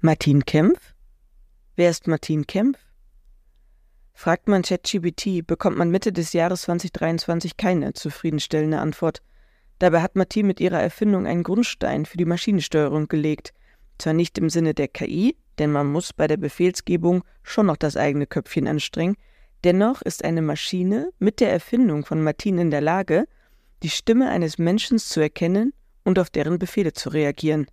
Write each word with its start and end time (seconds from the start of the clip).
Martin 0.00 0.44
Kempf? 0.44 0.94
Wer 1.74 1.90
ist 1.90 2.06
Martin 2.06 2.46
Kempf? 2.46 2.78
Fragt 4.14 4.46
man 4.46 4.62
ChatGPT, 4.62 5.44
bekommt 5.44 5.76
man 5.76 5.90
Mitte 5.90 6.12
des 6.12 6.32
Jahres 6.32 6.62
2023 6.62 7.56
keine 7.56 7.94
zufriedenstellende 7.94 8.78
Antwort. 8.78 9.22
Dabei 9.80 10.00
hat 10.00 10.14
Martin 10.14 10.46
mit 10.46 10.60
ihrer 10.60 10.80
Erfindung 10.80 11.26
einen 11.26 11.42
Grundstein 11.42 12.06
für 12.06 12.16
die 12.16 12.26
Maschinensteuerung 12.26 13.08
gelegt. 13.08 13.52
Zwar 13.98 14.12
nicht 14.12 14.38
im 14.38 14.50
Sinne 14.50 14.72
der 14.72 14.86
KI, 14.86 15.36
denn 15.58 15.72
man 15.72 15.88
muss 15.88 16.12
bei 16.12 16.28
der 16.28 16.36
Befehlsgebung 16.36 17.24
schon 17.42 17.66
noch 17.66 17.76
das 17.76 17.96
eigene 17.96 18.28
Köpfchen 18.28 18.68
anstrengen, 18.68 19.16
dennoch 19.64 20.00
ist 20.02 20.24
eine 20.24 20.42
Maschine 20.42 21.10
mit 21.18 21.40
der 21.40 21.50
Erfindung 21.50 22.04
von 22.04 22.22
Martin 22.22 22.58
in 22.58 22.70
der 22.70 22.82
Lage, 22.82 23.26
die 23.82 23.90
Stimme 23.90 24.30
eines 24.30 24.58
Menschen 24.58 25.00
zu 25.00 25.18
erkennen 25.18 25.72
und 26.04 26.20
auf 26.20 26.30
deren 26.30 26.60
Befehle 26.60 26.92
zu 26.92 27.08
reagieren. 27.08 27.66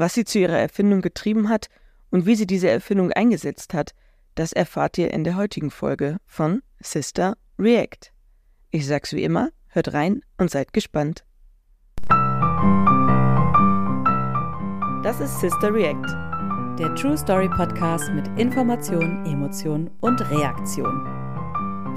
Was 0.00 0.14
sie 0.14 0.24
zu 0.24 0.38
ihrer 0.38 0.56
Erfindung 0.56 1.00
getrieben 1.00 1.48
hat 1.48 1.68
und 2.10 2.24
wie 2.24 2.36
sie 2.36 2.46
diese 2.46 2.70
Erfindung 2.70 3.10
eingesetzt 3.10 3.74
hat, 3.74 3.96
das 4.36 4.52
erfahrt 4.52 4.96
ihr 4.96 5.10
in 5.10 5.24
der 5.24 5.34
heutigen 5.34 5.72
Folge 5.72 6.18
von 6.24 6.62
Sister 6.78 7.36
React. 7.58 8.12
Ich 8.70 8.86
sag's 8.86 9.12
wie 9.12 9.24
immer, 9.24 9.50
hört 9.66 9.94
rein 9.94 10.22
und 10.36 10.52
seid 10.52 10.72
gespannt. 10.72 11.24
Das 15.02 15.18
ist 15.18 15.40
Sister 15.40 15.74
React, 15.74 16.78
der 16.78 16.94
True 16.94 17.18
Story 17.18 17.48
Podcast 17.48 18.08
mit 18.12 18.28
Information, 18.38 19.26
Emotion 19.26 19.90
und 20.00 20.20
Reaktion. 20.30 21.02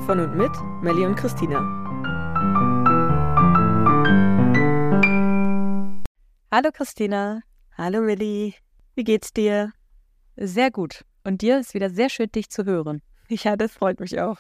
Von 0.08 0.20
und 0.22 0.36
mit 0.36 0.52
Melly 0.82 1.06
und 1.06 1.16
Christina. 1.18 1.60
Hallo 6.52 6.72
Christina. 6.74 7.44
Hallo 7.78 8.06
Willi, 8.06 8.54
wie 8.96 9.04
geht's 9.04 9.32
dir? 9.32 9.72
Sehr 10.36 10.72
gut. 10.72 11.06
Und 11.24 11.42
dir 11.42 11.60
ist 11.60 11.74
wieder 11.74 11.90
sehr 11.90 12.10
schön, 12.10 12.30
dich 12.32 12.50
zu 12.50 12.66
hören. 12.66 13.02
Ja, 13.30 13.56
das 13.56 13.72
freut 13.72 14.00
mich 14.00 14.20
auch. 14.20 14.38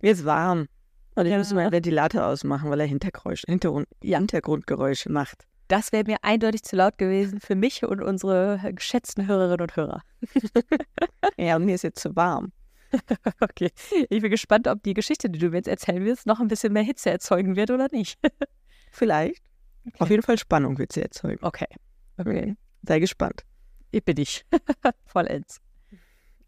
Mir 0.00 0.12
ist 0.12 0.24
warm. 0.24 0.66
Und 1.14 1.26
ich 1.26 1.32
ja. 1.32 1.38
muss 1.38 1.52
meinen 1.52 1.70
Ventilator 1.70 2.26
ausmachen, 2.26 2.68
weil 2.68 2.80
er 2.80 2.86
Hintergeräusche, 2.86 3.44
Hintergrund, 3.46 3.86
ja. 4.02 4.18
Hintergrundgeräusche 4.18 5.12
macht. 5.12 5.44
Das 5.68 5.92
wäre 5.92 6.04
mir 6.04 6.16
eindeutig 6.22 6.64
zu 6.64 6.74
laut 6.74 6.98
gewesen 6.98 7.40
für 7.40 7.54
mich 7.54 7.84
und 7.84 8.02
unsere 8.02 8.60
geschätzten 8.74 9.28
Hörerinnen 9.28 9.60
und 9.60 9.76
Hörer. 9.76 10.02
ja, 11.38 11.56
und 11.56 11.64
mir 11.64 11.76
ist 11.76 11.84
jetzt 11.84 12.00
zu 12.00 12.16
warm. 12.16 12.52
okay. 13.40 13.70
Ich 14.08 14.22
bin 14.22 14.30
gespannt, 14.30 14.66
ob 14.66 14.82
die 14.82 14.94
Geschichte, 14.94 15.30
die 15.30 15.38
du 15.38 15.50
mir 15.50 15.58
jetzt 15.58 15.68
erzählen 15.68 16.04
wirst, 16.04 16.26
noch 16.26 16.40
ein 16.40 16.48
bisschen 16.48 16.72
mehr 16.72 16.82
Hitze 16.82 17.10
erzeugen 17.10 17.54
wird 17.54 17.70
oder 17.70 17.86
nicht. 17.92 18.18
Vielleicht. 18.90 19.42
Okay. 19.86 19.96
Auf 20.00 20.10
jeden 20.10 20.22
Fall 20.22 20.36
Spannung 20.36 20.78
wird 20.78 20.92
sie 20.92 21.02
erzeugen. 21.02 21.38
Okay. 21.42 21.68
Okay. 22.16 22.56
Sei 22.82 22.98
gespannt. 22.98 23.44
Ich 23.90 24.04
bin 24.04 24.18
ich. 24.18 24.44
Vollends. 25.06 25.60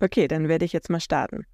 Okay, 0.01 0.29
dann 0.29 0.49
werde 0.49 0.65
ich 0.65 0.73
jetzt 0.73 0.91
mal 0.91 1.01
starten. 1.01 1.45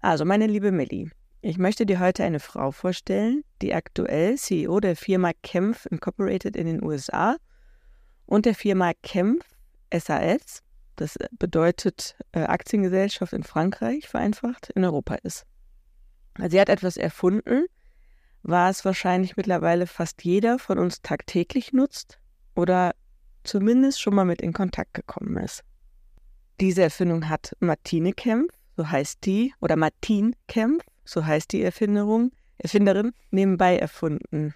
Also, 0.00 0.24
meine 0.24 0.46
liebe 0.46 0.72
Millie, 0.72 1.10
ich 1.40 1.58
möchte 1.58 1.86
dir 1.86 2.00
heute 2.00 2.24
eine 2.24 2.40
Frau 2.40 2.70
vorstellen, 2.70 3.44
die 3.60 3.74
aktuell 3.74 4.36
CEO 4.36 4.80
der 4.80 4.96
Firma 4.96 5.32
Kempf 5.42 5.86
Incorporated 5.86 6.56
in 6.56 6.66
den 6.66 6.82
USA 6.82 7.36
und 8.26 8.46
der 8.46 8.54
Firma 8.54 8.92
Kempf 9.02 9.44
SAS, 9.92 10.62
das 10.96 11.16
bedeutet 11.32 12.16
äh, 12.32 12.40
Aktiengesellschaft 12.40 13.32
in 13.32 13.42
Frankreich, 13.42 14.08
vereinfacht, 14.08 14.70
in 14.70 14.84
Europa 14.84 15.16
ist. 15.16 15.44
Sie 16.48 16.60
hat 16.60 16.68
etwas 16.68 16.96
erfunden, 16.96 17.66
was 18.42 18.84
wahrscheinlich 18.84 19.36
mittlerweile 19.36 19.86
fast 19.86 20.24
jeder 20.24 20.58
von 20.58 20.78
uns 20.78 21.02
tagtäglich 21.02 21.72
nutzt 21.72 22.18
oder 22.54 22.94
zumindest 23.44 24.00
schon 24.00 24.14
mal 24.14 24.24
mit 24.24 24.42
in 24.42 24.52
Kontakt 24.52 24.94
gekommen 24.94 25.36
ist. 25.36 25.62
Diese 26.60 26.82
Erfindung 26.82 27.28
hat 27.28 27.56
Martine 27.60 28.12
Kempf, 28.12 28.54
so 28.76 28.88
heißt 28.88 29.24
die, 29.24 29.52
oder 29.60 29.76
Martin 29.76 30.34
Kempf, 30.48 30.84
so 31.04 31.24
heißt 31.24 31.52
die 31.52 31.62
Erfinderung, 31.62 32.32
Erfinderin, 32.58 33.12
nebenbei 33.30 33.76
erfunden. 33.78 34.54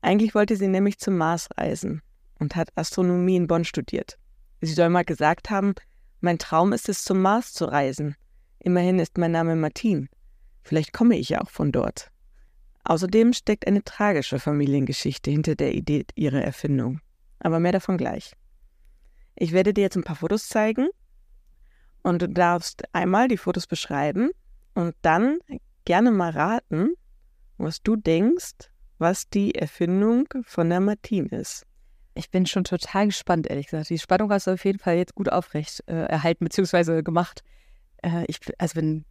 Eigentlich 0.00 0.34
wollte 0.34 0.56
sie 0.56 0.68
nämlich 0.68 0.98
zum 0.98 1.16
Mars 1.16 1.48
reisen 1.56 2.02
und 2.38 2.56
hat 2.56 2.70
Astronomie 2.76 3.36
in 3.36 3.46
Bonn 3.46 3.64
studiert. 3.64 4.18
Sie 4.60 4.72
soll 4.72 4.88
mal 4.88 5.04
gesagt 5.04 5.50
haben, 5.50 5.74
mein 6.20 6.38
Traum 6.38 6.72
ist 6.72 6.88
es, 6.88 7.04
zum 7.04 7.20
Mars 7.20 7.52
zu 7.52 7.66
reisen. 7.66 8.16
Immerhin 8.58 8.98
ist 8.98 9.18
mein 9.18 9.32
Name 9.32 9.56
Martin. 9.56 10.08
Vielleicht 10.62 10.94
komme 10.94 11.18
ich 11.18 11.28
ja 11.28 11.42
auch 11.42 11.50
von 11.50 11.70
dort. 11.70 12.10
Außerdem 12.84 13.34
steckt 13.34 13.66
eine 13.66 13.84
tragische 13.84 14.38
Familiengeschichte 14.38 15.30
hinter 15.30 15.54
der 15.54 15.74
Idee 15.74 16.06
ihrer 16.14 16.42
Erfindung 16.42 17.00
aber 17.38 17.60
mehr 17.60 17.72
davon 17.72 17.98
gleich. 17.98 18.32
Ich 19.36 19.52
werde 19.52 19.74
dir 19.74 19.82
jetzt 19.82 19.96
ein 19.96 20.04
paar 20.04 20.16
Fotos 20.16 20.48
zeigen 20.48 20.88
und 22.02 22.22
du 22.22 22.28
darfst 22.28 22.84
einmal 22.92 23.28
die 23.28 23.36
Fotos 23.36 23.66
beschreiben 23.66 24.30
und 24.74 24.94
dann 25.02 25.38
gerne 25.84 26.10
mal 26.10 26.30
raten, 26.30 26.94
was 27.58 27.82
du 27.82 27.96
denkst, 27.96 28.70
was 28.98 29.28
die 29.28 29.54
Erfindung 29.54 30.28
von 30.44 30.70
der 30.70 30.80
Martin 30.80 31.26
ist. 31.26 31.66
Ich 32.14 32.30
bin 32.30 32.46
schon 32.46 32.64
total 32.64 33.06
gespannt, 33.06 33.48
ehrlich 33.48 33.66
gesagt. 33.66 33.90
Die 33.90 33.98
Spannung 33.98 34.30
hast 34.30 34.46
du 34.46 34.52
auf 34.52 34.64
jeden 34.64 34.78
Fall 34.78 34.96
jetzt 34.96 35.14
gut 35.14 35.30
aufrecht 35.30 35.82
äh, 35.86 36.04
erhalten 36.04 36.44
bzw. 36.44 37.02
gemacht. 37.02 37.42
Äh, 38.02 38.24
ich 38.28 38.38
also 38.58 38.74
bin 38.74 39.04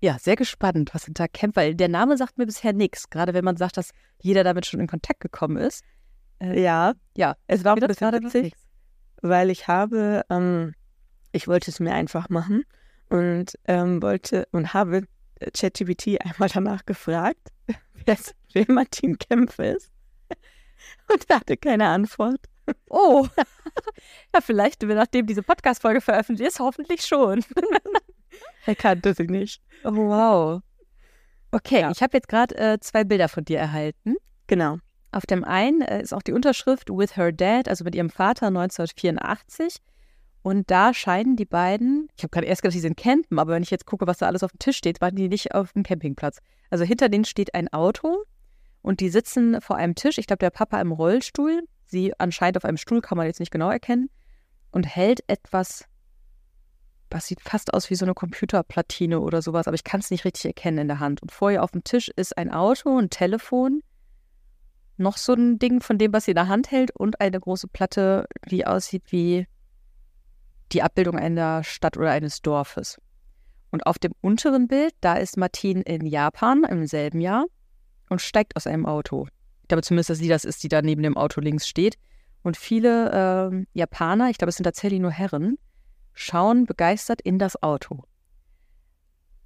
ja 0.00 0.18
sehr 0.18 0.36
gespannt, 0.36 0.90
was 0.94 1.06
hinter 1.06 1.26
Camp, 1.26 1.56
weil 1.56 1.74
der 1.74 1.88
Name 1.88 2.16
sagt 2.16 2.38
mir 2.38 2.46
bisher 2.46 2.72
nichts. 2.72 3.10
Gerade 3.10 3.34
wenn 3.34 3.44
man 3.44 3.56
sagt, 3.56 3.76
dass 3.76 3.90
jeder 4.20 4.44
damit 4.44 4.66
schon 4.66 4.78
in 4.78 4.86
Kontakt 4.86 5.20
gekommen 5.20 5.56
ist. 5.56 5.82
Äh, 6.40 6.60
ja, 6.60 6.94
ja. 7.16 7.36
Es 7.46 7.64
war 7.64 7.72
auch 7.72 7.80
ein 7.80 7.86
bisschen 7.86 8.12
witzig, 8.12 8.54
weil 9.22 9.50
ich 9.50 9.68
habe, 9.68 10.24
ähm, 10.30 10.74
ich 11.32 11.48
wollte 11.48 11.70
es 11.70 11.80
mir 11.80 11.92
einfach 11.92 12.28
machen 12.28 12.64
und 13.08 13.58
ähm, 13.66 14.02
wollte 14.02 14.46
und 14.52 14.74
habe 14.74 15.04
ChatGPT 15.52 16.20
einmal 16.24 16.48
danach 16.48 16.84
gefragt, 16.86 17.52
wer 18.52 18.64
Martin 18.68 19.18
Kempf 19.18 19.58
ist. 19.58 19.90
Und 21.12 21.28
er 21.28 21.36
hatte 21.40 21.56
keine 21.56 21.88
Antwort. 21.88 22.40
Oh, 22.88 23.26
ja, 24.34 24.40
vielleicht, 24.40 24.82
nachdem 24.82 25.26
diese 25.26 25.42
Podcast-Folge 25.42 26.00
veröffentlicht 26.00 26.50
ist, 26.50 26.60
hoffentlich 26.60 27.04
schon. 27.04 27.44
er 28.66 28.74
kannte 28.74 29.14
sie 29.14 29.26
nicht. 29.26 29.62
Oh, 29.84 29.94
wow. 29.94 30.62
Okay, 31.50 31.80
ja. 31.80 31.90
ich 31.90 32.02
habe 32.02 32.16
jetzt 32.16 32.28
gerade 32.28 32.56
äh, 32.56 32.78
zwei 32.80 33.04
Bilder 33.04 33.28
von 33.28 33.44
dir 33.44 33.58
erhalten. 33.58 34.16
Genau. 34.46 34.78
Auf 35.18 35.26
dem 35.26 35.42
einen 35.42 35.80
äh, 35.80 36.00
ist 36.00 36.14
auch 36.14 36.22
die 36.22 36.30
Unterschrift 36.30 36.90
With 36.90 37.16
Her 37.16 37.32
Dad, 37.32 37.68
also 37.68 37.82
mit 37.82 37.96
ihrem 37.96 38.08
Vater 38.08 38.46
1984. 38.46 39.78
Und 40.42 40.70
da 40.70 40.94
scheinen 40.94 41.34
die 41.34 41.44
beiden, 41.44 42.08
ich 42.16 42.22
habe 42.22 42.30
gerade 42.30 42.46
erst 42.46 42.62
gedacht, 42.62 42.76
die 42.76 42.80
sind 42.80 42.96
campen, 42.96 43.40
aber 43.40 43.54
wenn 43.54 43.64
ich 43.64 43.70
jetzt 43.72 43.84
gucke, 43.84 44.06
was 44.06 44.18
da 44.18 44.28
alles 44.28 44.44
auf 44.44 44.52
dem 44.52 44.60
Tisch 44.60 44.76
steht, 44.76 45.00
waren 45.00 45.16
die 45.16 45.28
nicht 45.28 45.56
auf 45.56 45.72
dem 45.72 45.82
Campingplatz. 45.82 46.38
Also 46.70 46.84
hinter 46.84 47.08
denen 47.08 47.24
steht 47.24 47.52
ein 47.52 47.66
Auto 47.72 48.22
und 48.80 49.00
die 49.00 49.08
sitzen 49.08 49.60
vor 49.60 49.74
einem 49.74 49.96
Tisch. 49.96 50.18
Ich 50.18 50.28
glaube, 50.28 50.38
der 50.38 50.50
Papa 50.50 50.80
im 50.80 50.92
Rollstuhl, 50.92 51.64
sie 51.84 52.12
anscheinend 52.20 52.58
auf 52.58 52.64
einem 52.64 52.76
Stuhl, 52.76 53.00
kann 53.00 53.18
man 53.18 53.26
jetzt 53.26 53.40
nicht 53.40 53.50
genau 53.50 53.70
erkennen, 53.70 54.10
und 54.70 54.86
hält 54.86 55.24
etwas, 55.26 55.86
was 57.10 57.26
sieht 57.26 57.40
fast 57.40 57.74
aus 57.74 57.90
wie 57.90 57.96
so 57.96 58.04
eine 58.04 58.14
Computerplatine 58.14 59.18
oder 59.18 59.42
sowas, 59.42 59.66
aber 59.66 59.74
ich 59.74 59.82
kann 59.82 59.98
es 59.98 60.12
nicht 60.12 60.24
richtig 60.24 60.44
erkennen 60.44 60.78
in 60.78 60.86
der 60.86 61.00
Hand. 61.00 61.22
Und 61.22 61.32
vor 61.32 61.50
ihr 61.50 61.64
auf 61.64 61.72
dem 61.72 61.82
Tisch 61.82 62.08
ist 62.08 62.38
ein 62.38 62.52
Auto, 62.52 62.96
ein 62.96 63.10
Telefon 63.10 63.82
noch 64.98 65.16
so 65.16 65.34
ein 65.34 65.58
Ding 65.58 65.80
von 65.80 65.98
dem, 65.98 66.12
was 66.12 66.24
sie 66.24 66.32
in 66.32 66.36
der 66.36 66.48
Hand 66.48 66.70
hält 66.70 66.90
und 66.90 67.20
eine 67.20 67.40
große 67.40 67.68
Platte, 67.68 68.26
die 68.50 68.66
aussieht 68.66 69.04
wie 69.10 69.46
die 70.72 70.82
Abbildung 70.82 71.16
einer 71.16 71.64
Stadt 71.64 71.96
oder 71.96 72.10
eines 72.10 72.42
Dorfes. 72.42 73.00
Und 73.70 73.86
auf 73.86 73.98
dem 73.98 74.12
unteren 74.20 74.68
Bild, 74.68 74.94
da 75.00 75.14
ist 75.14 75.36
Martin 75.36 75.82
in 75.82 76.06
Japan 76.06 76.64
im 76.64 76.86
selben 76.86 77.20
Jahr 77.20 77.46
und 78.08 78.20
steigt 78.20 78.56
aus 78.56 78.66
einem 78.66 78.86
Auto. 78.86 79.26
Ich 79.62 79.68
glaube 79.68 79.82
zumindest, 79.82 80.10
dass 80.10 80.18
sie 80.18 80.28
das 80.28 80.44
ist, 80.44 80.62
die 80.62 80.68
da 80.68 80.82
neben 80.82 81.02
dem 81.02 81.16
Auto 81.16 81.40
links 81.40 81.68
steht. 81.68 81.96
Und 82.42 82.56
viele 82.56 83.50
äh, 83.52 83.66
Japaner, 83.74 84.30
ich 84.30 84.38
glaube, 84.38 84.50
es 84.50 84.56
sind 84.56 84.64
tatsächlich 84.64 85.00
nur 85.00 85.10
Herren, 85.10 85.58
schauen 86.14 86.64
begeistert 86.64 87.20
in 87.20 87.38
das 87.38 87.62
Auto. 87.62 88.04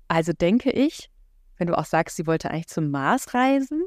Also 0.09 0.33
denke 0.33 0.71
ich, 0.71 1.11
wenn 1.57 1.67
du 1.67 1.77
auch 1.77 1.85
sagst, 1.85 2.17
sie 2.17 2.27
wollte 2.27 2.51
eigentlich 2.51 2.69
zum 2.69 2.91
Mars 2.91 3.35
reisen, 3.35 3.83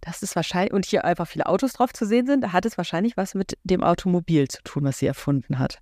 das 0.00 0.22
ist 0.22 0.36
wahrscheinlich, 0.36 0.72
und 0.72 0.86
hier 0.86 1.04
einfach 1.04 1.26
viele 1.26 1.46
Autos 1.46 1.72
drauf 1.72 1.92
zu 1.92 2.06
sehen 2.06 2.26
sind, 2.26 2.52
hat 2.52 2.64
es 2.64 2.76
wahrscheinlich 2.76 3.16
was 3.16 3.34
mit 3.34 3.58
dem 3.64 3.82
Automobil 3.82 4.48
zu 4.48 4.62
tun, 4.62 4.84
was 4.84 4.98
sie 4.98 5.06
erfunden 5.06 5.58
hat. 5.58 5.80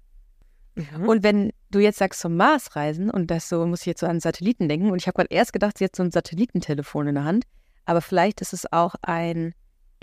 Mhm. 0.75 1.08
Und 1.08 1.22
wenn 1.22 1.52
du 1.70 1.78
jetzt 1.78 1.99
sagst 1.99 2.20
zum 2.20 2.37
Mars 2.37 2.75
reisen, 2.76 3.11
und 3.11 3.31
das 3.31 3.49
so 3.49 3.66
muss 3.66 3.81
ich 3.81 3.87
jetzt 3.87 4.00
so 4.00 4.06
an 4.06 4.20
Satelliten 4.20 4.69
denken, 4.69 4.90
und 4.90 5.00
ich 5.00 5.06
habe 5.06 5.16
gerade 5.16 5.34
erst 5.34 5.52
gedacht, 5.52 5.78
sie 5.78 5.84
hat 5.84 5.96
so 5.96 6.02
ein 6.02 6.11
Satellitentelefon 6.11 7.08
in 7.08 7.14
der 7.16 7.25
Hand, 7.25 7.44
aber 7.84 8.00
vielleicht 8.00 8.40
ist 8.40 8.52
es 8.52 8.72
auch 8.72 8.94
ein 9.02 9.55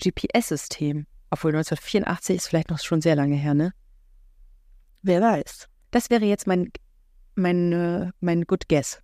GPS-System. 0.02 1.06
Obwohl 1.30 1.50
1984 1.52 2.36
ist 2.36 2.48
vielleicht 2.48 2.70
noch 2.70 2.78
schon 2.78 3.00
sehr 3.00 3.16
lange 3.16 3.36
her, 3.36 3.54
ne? 3.54 3.72
Wer 5.02 5.20
weiß. 5.20 5.68
Das 5.90 6.10
wäre 6.10 6.24
jetzt 6.24 6.46
mein, 6.46 6.70
mein, 7.34 7.72
äh, 7.72 8.10
mein 8.20 8.44
Good 8.44 8.68
Guess. 8.68 9.00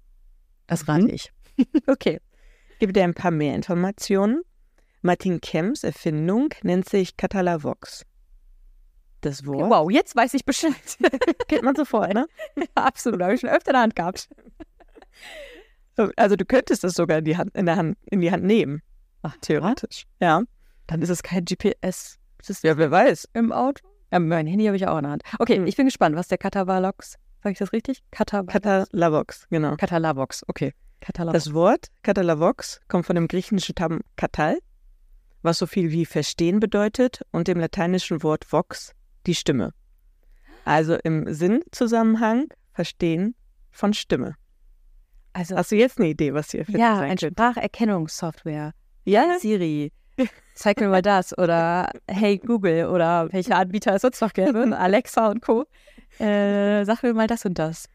Das 0.66 0.87
rate 0.87 1.04
mhm. 1.04 1.11
ich. 1.11 1.32
okay. 1.87 2.20
Ich 2.72 2.78
gebe 2.78 2.93
dir 2.93 3.04
ein 3.04 3.14
paar 3.14 3.31
mehr 3.31 3.54
Informationen. 3.54 4.43
Martin 5.02 5.40
Kemps 5.40 5.84
Erfindung 5.84 6.50
nennt 6.62 6.88
sich 6.88 7.16
Catalavox. 7.16 8.04
Das 9.20 9.44
Wort 9.46 9.70
Wow, 9.70 9.90
jetzt 9.90 10.14
weiß 10.14 10.34
ich 10.34 10.44
Bescheid. 10.44 10.72
kennt 11.48 11.62
man 11.64 11.74
sofort, 11.74 12.14
ne? 12.14 12.26
ja, 12.56 12.64
absolut, 12.74 13.20
habe 13.22 13.34
ich 13.34 13.40
schon 13.40 13.50
öfter 13.50 13.70
in 13.70 13.74
der 13.74 13.82
Hand 13.82 13.96
gehabt. 13.96 14.28
Also 16.16 16.36
du 16.36 16.44
könntest 16.44 16.84
das 16.84 16.94
sogar 16.94 17.18
in 17.18 17.24
die 17.24 17.36
Hand, 17.36 17.54
in 17.56 17.66
der 17.66 17.76
Hand, 17.76 17.98
in 18.10 18.20
die 18.20 18.30
Hand 18.30 18.44
nehmen, 18.44 18.82
Ach, 19.22 19.36
theoretisch. 19.40 20.06
Ja. 20.20 20.42
Dann 20.86 21.02
ist 21.02 21.08
es 21.08 21.22
kein 21.24 21.44
GPS. 21.44 22.18
Es 22.46 22.62
Ja, 22.62 22.76
wer 22.78 22.90
weiß. 22.92 23.28
im 23.34 23.50
Auto? 23.52 23.86
Ja, 24.12 24.20
mein 24.20 24.46
Handy 24.46 24.66
habe 24.66 24.76
ich 24.76 24.86
auch 24.86 24.96
in 24.98 25.02
der 25.02 25.10
Hand. 25.12 25.22
Okay, 25.40 25.56
Hm. 25.56 25.66
ich 25.66 25.76
bin 25.76 25.86
gespannt, 25.86 26.14
was 26.16 26.28
der 26.28 26.38
Katavalox, 26.38 27.16
sage 27.42 27.52
ich 27.52 27.58
das 27.58 27.72
richtig? 27.72 28.02
Katavalox. 28.12 28.52
Katalavox, 28.52 29.46
genau. 29.50 29.76
Katalavox, 29.76 30.44
okay. 30.46 30.72
Katalavox. 31.00 31.44
Das 31.44 31.52
Wort 31.52 31.86
Katalavox 32.04 32.80
kommt 32.88 33.06
von 33.06 33.16
dem 33.16 33.26
griechischen 33.28 33.58
Stamm 33.58 34.00
Katal, 34.16 34.58
was 35.43 35.58
so 35.58 35.67
viel 35.67 35.90
wie 35.90 36.06
verstehen 36.06 36.61
bedeutet, 36.61 37.23
und 37.32 37.49
dem 37.49 37.58
lateinischen 37.58 38.23
Wort 38.23 38.50
vox, 38.52 38.93
die 39.26 39.35
Stimme. 39.35 39.73
Also 40.64 40.96
im 41.02 41.32
Sinnzusammenhang 41.32 42.49
verstehen 42.73 43.35
von 43.70 43.94
Stimme. 43.94 44.35
also, 45.32 45.56
Hast 45.56 45.73
du 45.73 45.76
jetzt 45.76 45.99
eine 45.99 46.08
Idee, 46.08 46.35
was 46.35 46.50
hier 46.50 46.64
für 46.64 46.79
ja, 46.79 47.00
ein? 47.00 47.19
Spracherkennungssoftware. 47.19 48.73
Ja, 49.05 49.38
Siri, 49.38 49.93
zeig 50.55 50.81
mir 50.81 50.88
mal 50.88 51.02
das. 51.02 51.37
Oder 51.38 51.90
Hey 52.08 52.38
Google 52.38 52.87
oder 52.87 53.32
welche 53.32 53.55
Anbieter 53.56 53.94
es 53.94 54.02
sonst 54.02 54.20
noch 54.20 54.32
gäbe. 54.32 54.69
Alexa 54.79 55.29
und 55.29 55.40
Co. 55.40 55.64
Äh, 56.19 56.85
sag 56.85 57.02
mir 57.02 57.14
mal 57.14 57.26
das 57.26 57.44
und 57.44 57.58
das. 57.58 57.88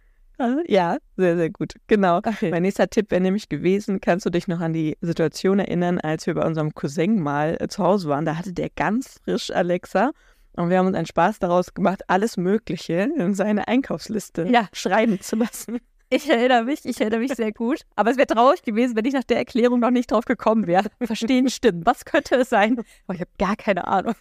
Ja, 0.68 0.97
sehr, 1.18 1.38
sehr 1.38 1.50
gut. 1.50 1.74
Genau. 1.88 2.18
Okay. 2.18 2.50
Mein 2.51 2.63
nächster 2.63 2.89
Tipp 2.89 3.12
wäre 3.12 3.21
nämlich 3.21 3.50
gewesen, 3.50 4.01
kannst 4.01 4.25
du 4.25 4.30
dich 4.30 4.47
noch 4.47 4.59
an 4.59 4.74
die 4.74 4.97
Situation 5.01 5.59
erinnern, 5.59 6.00
als 6.00 6.25
wir 6.27 6.33
bei 6.33 6.45
unserem 6.45 6.74
Cousin 6.74 7.19
mal 7.21 7.57
äh, 7.59 7.68
zu 7.68 7.83
Hause 7.83 8.09
waren? 8.09 8.25
Da 8.25 8.38
hatte 8.38 8.53
der 8.53 8.69
ganz 8.69 9.19
frisch 9.24 9.51
Alexa 9.51 10.12
und 10.56 10.69
wir 10.69 10.77
haben 10.77 10.88
uns 10.88 10.95
einen 10.95 11.06
Spaß 11.07 11.39
daraus 11.39 11.74
gemacht, 11.74 12.01
alles 12.07 12.38
Mögliche 12.38 13.09
in 13.18 13.33
seine 13.33 13.68
Einkaufsliste 13.68 14.47
Ja. 14.47 14.68
schreiben 14.74 15.19
zu 15.21 15.35
lassen. 15.35 15.80
Ich 16.09 16.30
erinnere 16.30 16.63
mich, 16.65 16.85
ich 16.85 17.01
erinnere 17.01 17.21
mich 17.21 17.33
sehr 17.33 17.51
gut. 17.51 17.81
Aber 17.95 18.12
es 18.12 18.18
wäre 18.18 18.27
traurig 18.27 18.62
gewesen, 18.62 18.95
wenn 18.95 19.06
ich 19.06 19.13
nach 19.15 19.24
der 19.24 19.38
Erklärung 19.38 19.80
noch 19.80 19.89
nicht 19.89 20.12
drauf 20.12 20.25
gekommen 20.25 20.68
wäre. 20.68 20.89
Verstehen 21.01 21.50
stimmen. 21.50 21.81
Was 21.85 22.06
könnte 22.06 22.35
es 22.35 22.50
sein? 22.50 22.80
Oh, 23.07 23.13
ich 23.13 23.19
habe 23.21 23.31
gar 23.39 23.56
keine 23.56 23.88
Ahnung. 23.88 24.13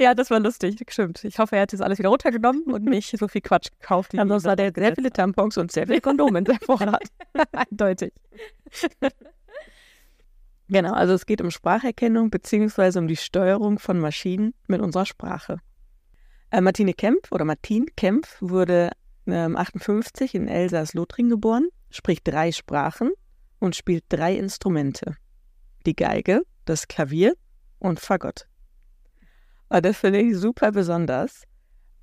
Ja, 0.00 0.14
das 0.14 0.30
war 0.30 0.40
lustig, 0.40 0.82
stimmt. 0.88 1.24
Ich 1.24 1.38
hoffe, 1.38 1.56
er 1.56 1.62
hat 1.62 1.72
das 1.72 1.80
alles 1.80 1.98
wieder 1.98 2.08
runtergenommen 2.08 2.64
und 2.64 2.84
nicht 2.86 3.16
so 3.16 3.28
viel 3.28 3.42
Quatsch 3.42 3.68
gekauft. 3.78 4.14
Ansonsten 4.16 4.50
hat 4.50 4.60
er 4.60 4.72
sehr 4.74 4.94
viele 4.94 5.12
Tampons 5.12 5.58
und 5.58 5.70
sehr 5.70 5.86
viele 5.86 6.00
Kondome 6.00 6.40
in 6.40 6.46
seinem 6.46 6.60
Vorrat. 6.60 7.02
Eindeutig. 7.52 8.12
Genau, 10.68 10.92
also 10.92 11.14
es 11.14 11.26
geht 11.26 11.42
um 11.42 11.50
Spracherkennung 11.50 12.30
beziehungsweise 12.30 12.98
um 12.98 13.08
die 13.08 13.16
Steuerung 13.16 13.78
von 13.78 13.98
Maschinen 13.98 14.54
mit 14.68 14.80
unserer 14.80 15.04
Sprache. 15.04 15.58
Äh, 16.50 16.60
Martine 16.60 16.94
Kempf 16.94 17.30
oder 17.32 17.44
Martin 17.44 17.86
Kempf 17.96 18.36
wurde 18.40 18.90
ähm, 19.26 19.56
58 19.56 20.34
in 20.34 20.48
Elsass-Lothringen 20.48 21.30
geboren, 21.30 21.68
spricht 21.90 22.26
drei 22.26 22.52
Sprachen 22.52 23.10
und 23.58 23.76
spielt 23.76 24.04
drei 24.08 24.36
Instrumente. 24.36 25.16
Die 25.86 25.94
Geige, 25.94 26.42
das 26.64 26.88
Klavier 26.88 27.34
und 27.78 28.00
Fagott. 28.00 28.49
Und 29.70 29.84
das 29.84 29.96
finde 29.96 30.20
ich 30.20 30.36
super 30.36 30.72
besonders, 30.72 31.44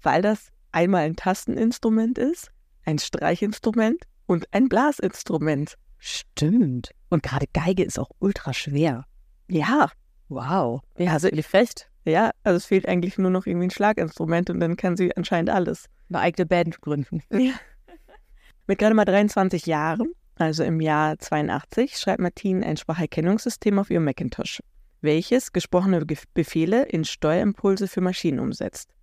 weil 0.01 0.21
das 0.21 0.49
einmal 0.71 1.03
ein 1.03 1.15
Tasteninstrument 1.15 2.17
ist, 2.17 2.49
ein 2.85 2.97
Streichinstrument 2.97 4.03
und 4.25 4.47
ein 4.51 4.67
Blasinstrument. 4.67 5.75
Stimmt. 5.99 6.91
Und 7.09 7.23
gerade 7.23 7.45
Geige 7.53 7.83
ist 7.83 7.99
auch 7.99 8.09
ultra 8.19 8.53
schwer. 8.53 9.05
Ja, 9.47 9.89
Wow. 10.29 10.81
Ja, 10.97 11.13
also 11.13 11.27
Wirklich 11.27 11.53
recht. 11.53 11.89
Ja, 12.05 12.31
also 12.43 12.57
es 12.57 12.65
fehlt 12.65 12.87
eigentlich 12.87 13.17
nur 13.17 13.31
noch 13.31 13.45
irgendwie 13.45 13.67
ein 13.67 13.71
Schlaginstrument 13.71 14.49
und 14.49 14.59
dann 14.59 14.77
kann 14.77 14.95
sie 14.95 15.15
anscheinend 15.15 15.49
alles. 15.49 15.85
Eine 16.09 16.19
eigene 16.19 16.45
Band 16.45 16.81
gründen. 16.81 17.21
Mit 18.67 18.79
gerade 18.79 18.95
mal 18.95 19.05
23 19.05 19.65
Jahren, 19.65 20.11
also 20.35 20.63
im 20.63 20.81
Jahr 20.81 21.17
82, 21.19 21.97
schreibt 21.97 22.21
Martine 22.21 22.65
ein 22.65 22.77
Spracherkennungssystem 22.77 23.79
auf 23.79 23.89
ihrem 23.89 24.05
Macintosh, 24.05 24.61
welches 25.01 25.53
gesprochene 25.53 26.05
Ge- 26.05 26.17
Befehle 26.33 26.83
in 26.83 27.05
Steuerimpulse 27.05 27.87
für 27.87 28.01
Maschinen 28.01 28.39
umsetzt. 28.39 28.93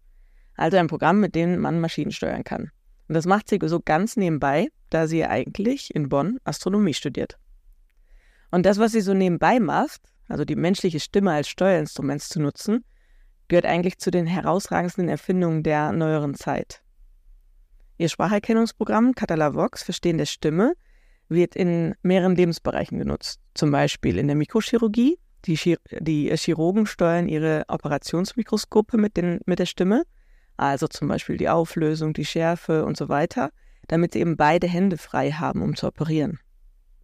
Also 0.57 0.77
ein 0.77 0.87
Programm, 0.87 1.21
mit 1.21 1.35
dem 1.35 1.61
man 1.61 1.81
Maschinen 1.81 2.13
steuern 2.13 2.45
kann. 2.45 2.71
Und 3.09 3.15
das 3.15 3.27
macht 3.27 3.49
sie 3.49 3.59
so 3.65 3.81
ganz 3.81 4.17
nebenbei, 4.17 4.69
da 4.91 5.07
sie 5.07 5.25
eigentlich 5.25 5.95
in 5.95 6.09
Bonn 6.09 6.39
Astronomie 6.45 6.95
studiert. 6.95 7.39
Und 8.51 8.65
das, 8.67 8.79
was 8.79 8.93
sie 8.93 9.01
so 9.01 9.15
nebenbei 9.15 9.61
macht, 9.61 10.01
also 10.29 10.45
die 10.45 10.57
menschliche 10.57 11.01
Stimme 11.01 11.33
als 11.33 11.49
Steuerinstrument 11.49 12.23
zu 12.23 12.41
nutzen, 12.41 12.85
gehört 13.49 13.67
eigentlich 13.67 13.99
zu 13.99 14.11
den 14.11 14.27
herausragendsten 14.27 15.09
Erfindungen 15.09 15.63
der 15.63 15.93
neueren 15.93 16.35
Zeit. 16.35 16.83
Ihr 17.99 18.09
Spracherkennungsprogramm 18.09 19.15
Catalavox 19.15 19.83
Verstehen 19.83 20.19
der 20.19 20.27
Stimme 20.27 20.75
wird 21.29 21.57
in 21.57 21.95
mehreren 22.03 22.35
Lebensbereichen 22.37 22.99
genutzt. 22.99 23.41
Zum 23.55 23.71
Beispiel 23.71 24.19
in 24.19 24.27
der 24.27 24.37
Mikrochirurgie. 24.37 25.19
Die, 25.47 25.57
Chir 25.57 25.79
die 25.91 26.35
Chirurgen 26.37 26.87
steuern 26.87 27.29
ihre 27.29 27.65
Operationsmikroskope 27.69 28.97
mit, 28.97 29.17
den, 29.17 29.41
mit 29.47 29.59
der 29.59 29.67
Stimme, 29.67 30.05
also 30.57 30.87
zum 30.87 31.09
Beispiel 31.09 31.37
die 31.37 31.49
Auflösung, 31.49 32.13
die 32.13 32.25
Schärfe 32.25 32.85
und 32.85 32.97
so 32.97 33.09
weiter, 33.09 33.51
damit 33.89 34.15
sie 34.15 34.21
eben 34.21 34.37
beide 34.37 34.67
Hände 34.67 34.97
frei 34.97 35.33
haben, 35.33 35.63
um 35.63 35.77
zu 35.77 35.87
operieren. 35.87 36.39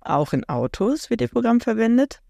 Auch 0.01 0.33
in 0.33 0.49
Autos 0.49 1.11
wird 1.11 1.21
ihr 1.21 1.29
Programm 1.29 1.61
verwendet, 1.61 2.23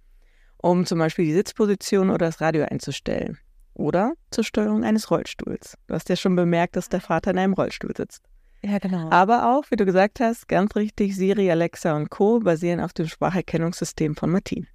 um 0.57 0.85
zum 0.87 0.99
Beispiel 0.99 1.27
die 1.27 1.35
Sitzposition 1.35 2.11
oder 2.11 2.27
das 2.27 2.41
Radio 2.41 2.65
einzustellen. 2.65 3.39
Oder 3.75 4.15
zur 4.31 4.45
Steuerung 4.45 4.85
eines 4.85 5.11
Rollstuhls. 5.11 5.79
Du 5.87 5.95
hast 5.95 6.09
ja 6.09 6.17
schon 6.17 6.35
bemerkt, 6.35 6.77
dass 6.77 6.89
der 6.89 7.01
Vater 7.01 7.31
in 7.31 7.39
einem 7.39 7.53
Rollstuhl 7.53 7.97
sitzt. 7.97 8.23
Ja, 8.63 8.79
genau. 8.79 9.09
Aber 9.11 9.55
auch, 9.55 9.71
wie 9.71 9.77
du 9.77 9.87
gesagt 9.87 10.21
hast, 10.21 10.49
ganz 10.49 10.75
richtig, 10.77 11.17
Siri, 11.17 11.51
Alexa 11.51 11.97
und 11.97 12.11
Co. 12.11 12.41
basieren 12.41 12.81
auf 12.81 12.93
dem 12.93 13.07
Spracherkennungssystem 13.07 14.17
von 14.17 14.31
Martin. 14.31 14.67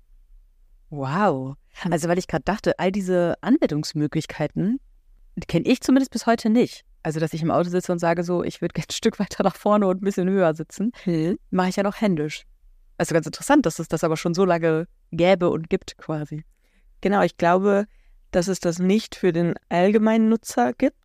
Wow. 0.89 1.55
Also, 1.89 2.07
weil 2.07 2.17
ich 2.17 2.27
gerade 2.27 2.43
dachte, 2.43 2.79
all 2.79 2.91
diese 2.91 3.35
Anwendungsmöglichkeiten, 3.41 4.79
die 5.35 5.47
kenne 5.47 5.65
ich 5.67 5.81
zumindest 5.81 6.11
bis 6.11 6.25
heute 6.25 6.49
nicht. 6.49 6.83
Also, 7.03 7.19
dass 7.19 7.33
ich 7.33 7.41
im 7.41 7.51
Auto 7.51 7.69
sitze 7.69 7.91
und 7.91 7.99
sage 7.99 8.23
so, 8.23 8.43
ich 8.43 8.61
würde 8.61 8.73
gerne 8.73 8.87
ein 8.89 8.91
Stück 8.95 9.19
weiter 9.19 9.43
nach 9.43 9.55
vorne 9.55 9.87
und 9.87 10.01
ein 10.01 10.05
bisschen 10.05 10.29
höher 10.29 10.53
sitzen, 10.53 10.91
mache 11.51 11.69
ich 11.69 11.75
ja 11.75 11.83
noch 11.83 12.01
händisch. 12.01 12.45
Also 12.97 13.13
ganz 13.13 13.25
interessant, 13.25 13.65
dass 13.65 13.79
es 13.79 13.87
das 13.87 14.03
aber 14.03 14.15
schon 14.17 14.33
so 14.33 14.45
lange 14.45 14.87
gäbe 15.11 15.49
und 15.49 15.69
gibt 15.69 15.97
quasi. 15.97 16.45
Genau, 17.01 17.21
ich 17.23 17.37
glaube, 17.37 17.85
dass 18.31 18.47
es 18.47 18.59
das 18.59 18.79
nicht 18.79 19.15
für 19.15 19.33
den 19.33 19.55
allgemeinen 19.69 20.29
Nutzer 20.29 20.73
gibt, 20.73 20.95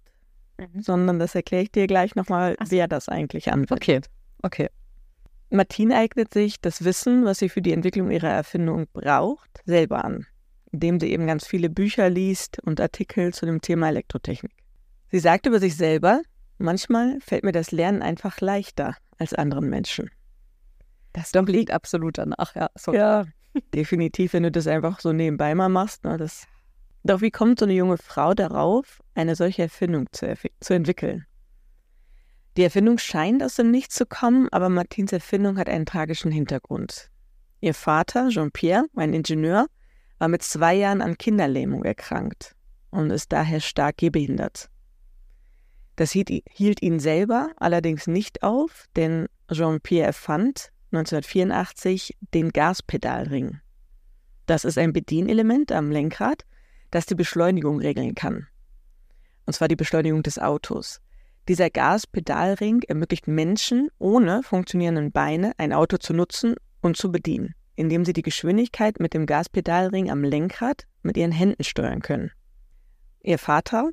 sondern 0.79 1.19
das 1.19 1.35
erkläre 1.35 1.65
ich 1.65 1.73
dir 1.73 1.87
gleich 1.87 2.15
nochmal, 2.15 2.57
so. 2.63 2.71
wer 2.71 2.87
das 2.87 3.09
eigentlich 3.09 3.51
anwendet. 3.53 3.73
Okay, 3.73 4.01
okay. 4.43 4.69
Martine 5.51 5.97
eignet 5.97 6.33
sich 6.33 6.61
das 6.61 6.85
Wissen, 6.85 7.25
was 7.25 7.39
sie 7.39 7.49
für 7.49 7.61
die 7.61 7.73
Entwicklung 7.73 8.11
ihrer 8.11 8.29
Erfindung 8.29 8.87
braucht, 8.93 9.61
selber 9.65 10.05
an, 10.05 10.27
indem 10.71 11.01
sie 11.01 11.11
eben 11.11 11.27
ganz 11.27 11.47
viele 11.47 11.69
Bücher 11.69 12.09
liest 12.09 12.61
und 12.63 12.81
Artikel 12.81 13.35
zu 13.35 13.47
dem 13.47 13.61
Thema 13.61 13.89
Elektrotechnik. 13.89 14.53
Sie 15.11 15.19
sagt 15.19 15.47
über 15.47 15.59
sich 15.59 15.77
selber, 15.77 16.23
manchmal 16.59 17.19
fällt 17.21 17.43
mir 17.43 17.53
das 17.53 17.73
Lernen 17.73 18.01
einfach 18.01 18.41
leichter 18.41 18.97
als 19.19 19.35
anderen 19.35 19.69
Menschen. 19.69 20.11
Das 21.13 21.33
doch 21.33 21.47
liegt 21.47 21.73
absolut 21.73 22.19
danach, 22.19 22.55
ja. 22.55 22.71
So. 22.77 22.95
Ja, 22.95 23.27
definitiv, 23.75 24.33
wenn 24.35 24.45
du 24.45 24.53
das 24.53 24.69
einfach 24.69 25.01
so 25.01 25.13
nebenbei 25.13 25.55
mal 25.57 25.69
machst. 25.69 26.05
Ne, 26.05 26.17
das 26.17 26.47
Doch 27.03 27.21
wie 27.21 27.33
kommt 27.33 27.59
so 27.59 27.65
eine 27.65 27.75
junge 27.75 27.99
Frau 27.99 28.35
darauf, 28.35 29.03
eine 29.17 29.35
solche 29.35 29.63
Erfindung 29.63 30.07
zu, 30.13 30.33
zu 30.61 30.75
entwickeln? 30.75 31.27
Die 32.57 32.65
Erfindung 32.65 32.99
scheint 32.99 33.43
aus 33.43 33.55
dem 33.55 33.71
Nichts 33.71 33.95
zu 33.95 34.07
kommen, 34.07 34.49
aber 34.51 34.69
Martins 34.69 35.13
Erfindung 35.13 35.57
hat 35.57 35.69
einen 35.69 35.87
tragischen 35.87 36.33
Hintergrund. 36.33 37.11
Ihr 37.61 37.75
Vater, 37.75 38.29
Jean-Pierre, 38.31 38.87
ein 38.97 39.15
Ingenieur, 39.15 39.67
war 40.19 40.29
mit 40.29 40.43
zwei 40.43 40.75
Jahren 40.75 41.01
an 41.01 41.17
Kinderlähmung 41.17 41.85
erkrankt 41.85 42.57
und 42.91 43.11
ist 43.11 43.33
daher 43.33 43.61
stark 43.61 43.99
gehbehindert. 43.99 44.69
Das 45.97 46.13
hielt 46.13 46.83
ihn 46.83 46.99
selber 46.99 47.51
allerdings 47.57 48.07
nicht 48.07 48.43
auf, 48.43 48.87
denn 48.97 49.27
Jean-Pierre 49.53 50.07
erfand 50.07 50.73
1984 50.93 52.17
den 52.35 52.51
Gaspedalring. 52.51 53.61
Das 54.47 54.65
ist 54.65 54.79
ein 54.79 54.93
Bedienelement 54.93 55.71
am 55.71 55.91
Lenkrad, 55.91 56.45
das 56.91 57.07
die 57.07 57.15
Beschleunigung 57.15 57.79
regeln 57.79 58.15
kann. 58.15 58.49
Und 59.47 59.53
zwar 59.53 59.69
die 59.69 59.77
Beschleunigung 59.77 60.23
des 60.23 60.39
Autos. 60.39 61.01
Dieser 61.51 61.69
Gaspedalring 61.69 62.83
ermöglicht 62.83 63.27
Menschen 63.27 63.91
ohne 63.99 64.45
funktionierenden 64.45 65.11
Beine 65.11 65.53
ein 65.59 65.73
Auto 65.73 65.97
zu 65.97 66.15
nutzen 66.15 66.55
und 66.81 66.97
zu 66.97 67.11
bedienen, 67.11 67.57
indem 67.75 68.05
sie 68.05 68.13
die 68.13 68.23
Geschwindigkeit 68.23 69.01
mit 69.01 69.15
dem 69.15 69.27
Gaspedalring 69.27 70.13
am 70.13 70.23
Lenkrad 70.23 70.87
mit 71.03 71.17
ihren 71.17 71.33
Händen 71.33 71.65
steuern 71.65 72.03
können. 72.03 72.31
Ihr 73.25 73.37
Vater, 73.37 73.91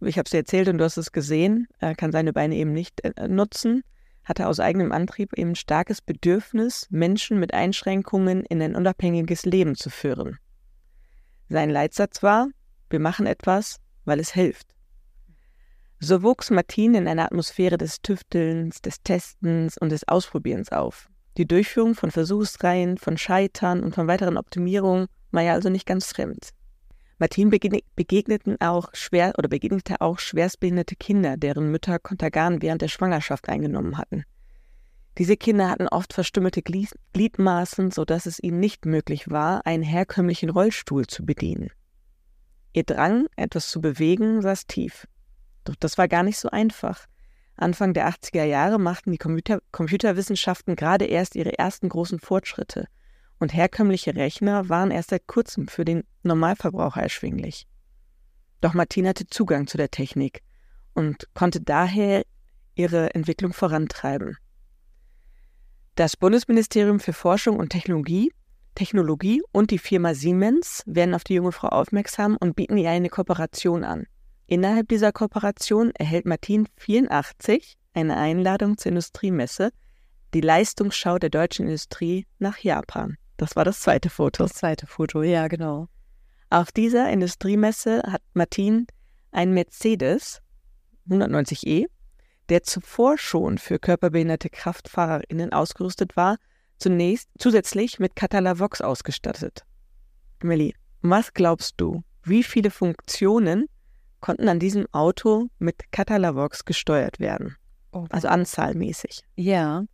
ich 0.00 0.16
habe 0.16 0.24
es 0.24 0.30
dir 0.30 0.38
erzählt 0.38 0.66
und 0.68 0.78
du 0.78 0.84
hast 0.84 0.96
es 0.96 1.12
gesehen, 1.12 1.68
er 1.78 1.94
kann 1.94 2.10
seine 2.10 2.32
Beine 2.32 2.54
eben 2.54 2.72
nicht 2.72 3.04
äh, 3.04 3.28
nutzen, 3.28 3.82
hatte 4.24 4.46
aus 4.46 4.58
eigenem 4.58 4.90
Antrieb 4.90 5.34
eben 5.34 5.56
starkes 5.56 6.00
Bedürfnis, 6.00 6.86
Menschen 6.88 7.38
mit 7.38 7.52
Einschränkungen 7.52 8.46
in 8.46 8.62
ein 8.62 8.74
unabhängiges 8.74 9.44
Leben 9.44 9.74
zu 9.74 9.90
führen. 9.90 10.38
Sein 11.50 11.68
Leitsatz 11.68 12.22
war, 12.22 12.48
wir 12.88 12.98
machen 12.98 13.26
etwas, 13.26 13.76
weil 14.06 14.20
es 14.20 14.32
hilft. 14.32 14.77
So 16.00 16.22
wuchs 16.22 16.50
Martin 16.50 16.94
in 16.94 17.08
einer 17.08 17.24
Atmosphäre 17.24 17.76
des 17.76 18.00
Tüftelns, 18.02 18.80
des 18.80 19.02
Testens 19.02 19.76
und 19.78 19.90
des 19.90 20.06
Ausprobierens 20.06 20.70
auf. 20.70 21.08
Die 21.36 21.46
Durchführung 21.46 21.96
von 21.96 22.12
Versuchsreihen, 22.12 22.98
von 22.98 23.18
Scheitern 23.18 23.82
und 23.82 23.96
von 23.96 24.06
weiteren 24.06 24.36
Optimierungen 24.36 25.08
war 25.32 25.42
ja 25.42 25.54
also 25.54 25.70
nicht 25.70 25.86
ganz 25.86 26.06
fremd. 26.06 26.50
Martin 27.18 27.50
begegneten 27.50 28.60
auch 28.60 28.90
schwer 28.92 29.34
oder 29.38 29.48
begegnete 29.48 30.00
auch 30.00 30.20
schwerstbehinderte 30.20 30.94
Kinder, 30.94 31.36
deren 31.36 31.72
Mütter 31.72 31.98
Kontergan 31.98 32.62
während 32.62 32.80
der 32.80 32.88
Schwangerschaft 32.88 33.48
eingenommen 33.48 33.98
hatten. 33.98 34.22
Diese 35.18 35.36
Kinder 35.36 35.68
hatten 35.68 35.88
oft 35.88 36.12
verstümmelte 36.12 36.62
Gliedmaßen, 36.62 37.90
sodass 37.90 38.26
es 38.26 38.40
ihnen 38.40 38.60
nicht 38.60 38.86
möglich 38.86 39.30
war, 39.32 39.66
einen 39.66 39.82
herkömmlichen 39.82 40.50
Rollstuhl 40.50 41.08
zu 41.08 41.26
bedienen. 41.26 41.70
Ihr 42.72 42.84
Drang, 42.84 43.26
etwas 43.34 43.68
zu 43.68 43.80
bewegen, 43.80 44.42
saß 44.42 44.68
tief. 44.68 45.08
Das 45.80 45.98
war 45.98 46.08
gar 46.08 46.22
nicht 46.22 46.38
so 46.38 46.50
einfach. 46.50 47.06
Anfang 47.56 47.92
der 47.92 48.08
80er 48.08 48.44
Jahre 48.44 48.78
machten 48.78 49.10
die 49.10 49.18
Computer 49.18 49.60
Computerwissenschaften 49.72 50.76
gerade 50.76 51.06
erst 51.06 51.34
ihre 51.34 51.58
ersten 51.58 51.88
großen 51.88 52.20
Fortschritte 52.20 52.86
und 53.38 53.54
herkömmliche 53.54 54.14
Rechner 54.14 54.68
waren 54.68 54.90
erst 54.90 55.10
seit 55.10 55.26
kurzem 55.26 55.68
für 55.68 55.84
den 55.84 56.04
Normalverbraucher 56.22 57.02
erschwinglich. 57.02 57.66
Doch 58.60 58.74
Martin 58.74 59.06
hatte 59.06 59.26
Zugang 59.26 59.66
zu 59.66 59.76
der 59.76 59.90
Technik 59.90 60.42
und 60.94 61.28
konnte 61.34 61.60
daher 61.60 62.24
ihre 62.74 63.14
Entwicklung 63.14 63.52
vorantreiben. 63.52 64.36
Das 65.94 66.16
Bundesministerium 66.16 67.00
für 67.00 67.12
Forschung 67.12 67.58
und 67.58 67.70
Technologie, 67.70 68.32
Technologie 68.74 69.42
und 69.50 69.72
die 69.72 69.78
Firma 69.78 70.14
Siemens 70.14 70.82
werden 70.86 71.14
auf 71.14 71.24
die 71.24 71.34
junge 71.34 71.52
Frau 71.52 71.68
aufmerksam 71.68 72.36
und 72.36 72.54
bieten 72.54 72.76
ihr 72.76 72.90
eine 72.90 73.08
Kooperation 73.08 73.82
an. 73.82 74.06
Innerhalb 74.48 74.88
dieser 74.88 75.12
Kooperation 75.12 75.92
erhält 75.94 76.26
Martin 76.26 76.66
84 76.78 77.78
eine 77.94 78.16
Einladung 78.16 78.78
zur 78.78 78.90
Industriemesse, 78.90 79.70
die 80.34 80.40
Leistungsschau 80.40 81.18
der 81.18 81.30
deutschen 81.30 81.66
Industrie 81.66 82.26
nach 82.38 82.58
Japan. 82.58 83.16
Das 83.36 83.56
war 83.56 83.64
das 83.64 83.80
zweite 83.80 84.10
Foto. 84.10 84.42
Das 84.42 84.54
zweite 84.54 84.86
Foto, 84.86 85.22
ja, 85.22 85.48
genau. 85.48 85.88
Auf 86.50 86.72
dieser 86.72 87.10
Industriemesse 87.10 88.02
hat 88.06 88.22
Martin 88.32 88.86
ein 89.30 89.52
Mercedes 89.52 90.40
190e 91.08 91.86
der 92.48 92.62
zuvor 92.62 93.18
schon 93.18 93.58
für 93.58 93.78
körperbehinderte 93.78 94.48
KraftfahrerInnen 94.48 95.52
ausgerüstet 95.52 96.16
war, 96.16 96.38
zunächst 96.78 97.28
zusätzlich 97.38 97.98
mit 97.98 98.16
Catalavox 98.16 98.80
ausgestattet. 98.80 99.64
Melly, 100.42 100.74
was 101.02 101.34
glaubst 101.34 101.74
du, 101.76 102.02
wie 102.24 102.42
viele 102.42 102.70
Funktionen 102.70 103.66
konnten 104.20 104.48
an 104.48 104.58
diesem 104.58 104.86
Auto 104.92 105.48
mit 105.58 105.92
Catalavox 105.92 106.64
gesteuert 106.64 107.20
werden? 107.20 107.56
Oh. 107.92 108.06
Also 108.10 108.28
anzahlmäßig. 108.28 109.22
Ja. 109.36 109.84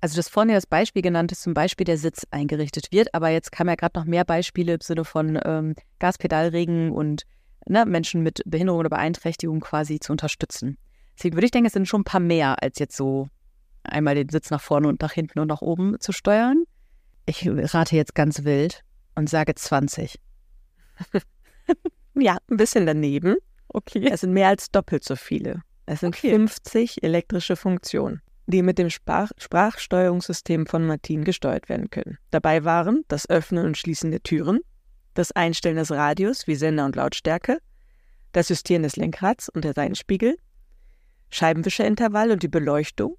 Also 0.00 0.16
das 0.16 0.28
vorne 0.28 0.52
das 0.52 0.66
Beispiel 0.66 1.02
genannt 1.02 1.32
ist 1.32 1.42
zum 1.42 1.54
Beispiel 1.54 1.84
der 1.84 1.98
Sitz 1.98 2.26
eingerichtet 2.30 2.92
wird, 2.92 3.14
aber 3.14 3.30
jetzt 3.30 3.50
kamen 3.50 3.70
ja 3.70 3.76
gerade 3.76 3.98
noch 3.98 4.06
mehr 4.06 4.24
Beispiele 4.24 4.74
im 4.74 4.80
Sinne 4.80 5.04
von 5.04 5.38
ähm, 5.44 5.74
Gaspedalregen 5.98 6.92
und 6.92 7.22
ne, 7.66 7.86
Menschen 7.86 8.22
mit 8.22 8.42
Behinderung 8.44 8.80
oder 8.80 8.90
Beeinträchtigung 8.90 9.60
quasi 9.60 9.98
zu 9.98 10.12
unterstützen. 10.12 10.78
Deswegen 11.16 11.36
würde 11.36 11.46
ich 11.46 11.50
denken, 11.50 11.66
es 11.66 11.72
sind 11.72 11.88
schon 11.88 12.02
ein 12.02 12.04
paar 12.04 12.20
mehr, 12.20 12.62
als 12.62 12.78
jetzt 12.78 12.96
so 12.96 13.28
einmal 13.82 14.14
den 14.14 14.28
Sitz 14.28 14.50
nach 14.50 14.60
vorne 14.60 14.88
und 14.88 15.00
nach 15.00 15.12
hinten 15.12 15.38
und 15.38 15.48
nach 15.48 15.62
oben 15.62 15.98
zu 16.00 16.12
steuern. 16.12 16.64
Ich 17.24 17.48
rate 17.48 17.96
jetzt 17.96 18.14
ganz 18.14 18.44
wild 18.44 18.82
und 19.14 19.28
sage 19.28 19.54
20. 19.54 20.16
ja, 22.20 22.38
ein 22.50 22.56
bisschen 22.56 22.86
daneben. 22.86 23.36
Okay. 23.68 24.08
Es 24.10 24.20
sind 24.20 24.32
mehr 24.32 24.48
als 24.48 24.70
doppelt 24.70 25.04
so 25.04 25.16
viele. 25.16 25.62
Es 25.86 26.00
sind 26.00 26.16
okay. 26.16 26.30
50 26.30 27.02
elektrische 27.02 27.56
Funktionen, 27.56 28.20
die 28.46 28.62
mit 28.62 28.78
dem 28.78 28.90
Sprach 28.90 29.30
Sprachsteuerungssystem 29.38 30.66
von 30.66 30.86
Martin 30.86 31.24
gesteuert 31.24 31.68
werden 31.68 31.90
können. 31.90 32.18
Dabei 32.30 32.64
waren 32.64 33.04
das 33.08 33.28
Öffnen 33.28 33.66
und 33.66 33.76
Schließen 33.76 34.10
der 34.10 34.22
Türen, 34.22 34.60
das 35.14 35.32
Einstellen 35.32 35.76
des 35.76 35.90
Radios 35.90 36.46
wie 36.46 36.56
Sender 36.56 36.84
und 36.84 36.96
Lautstärke, 36.96 37.58
das 38.32 38.48
Justieren 38.48 38.82
des 38.82 38.96
Lenkrads 38.96 39.48
und 39.48 39.64
der 39.64 39.74
Seitenspiegel, 39.74 40.36
Scheibenwischerintervall 41.30 42.30
und 42.30 42.42
die 42.42 42.48
Beleuchtung. 42.48 43.16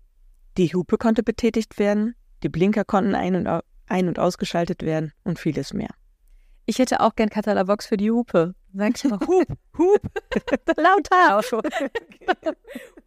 Die 0.58 0.74
Hupe 0.74 0.98
konnte 0.98 1.24
betätigt 1.24 1.80
werden, 1.80 2.16
die 2.44 2.50
Blinker 2.50 2.84
konnten 2.84 3.16
ein- 3.16 3.36
und, 3.36 3.63
ein 3.88 4.08
und 4.08 4.20
ausgeschaltet 4.20 4.84
werden 4.84 5.13
und 5.24 5.39
vieles 5.39 5.74
mehr. 5.74 5.89
Ich 6.67 6.77
hätte 6.77 7.00
auch 7.00 7.15
gern 7.15 7.29
Catalavox 7.29 7.88
für 7.88 7.97
die 7.97 8.12
Hupe. 8.12 8.53
Sag 8.74 8.95
ich 8.95 9.03
mal, 9.05 9.19
Hup, 9.19 9.47
Hup, 9.77 10.01
lauter. 10.77 11.41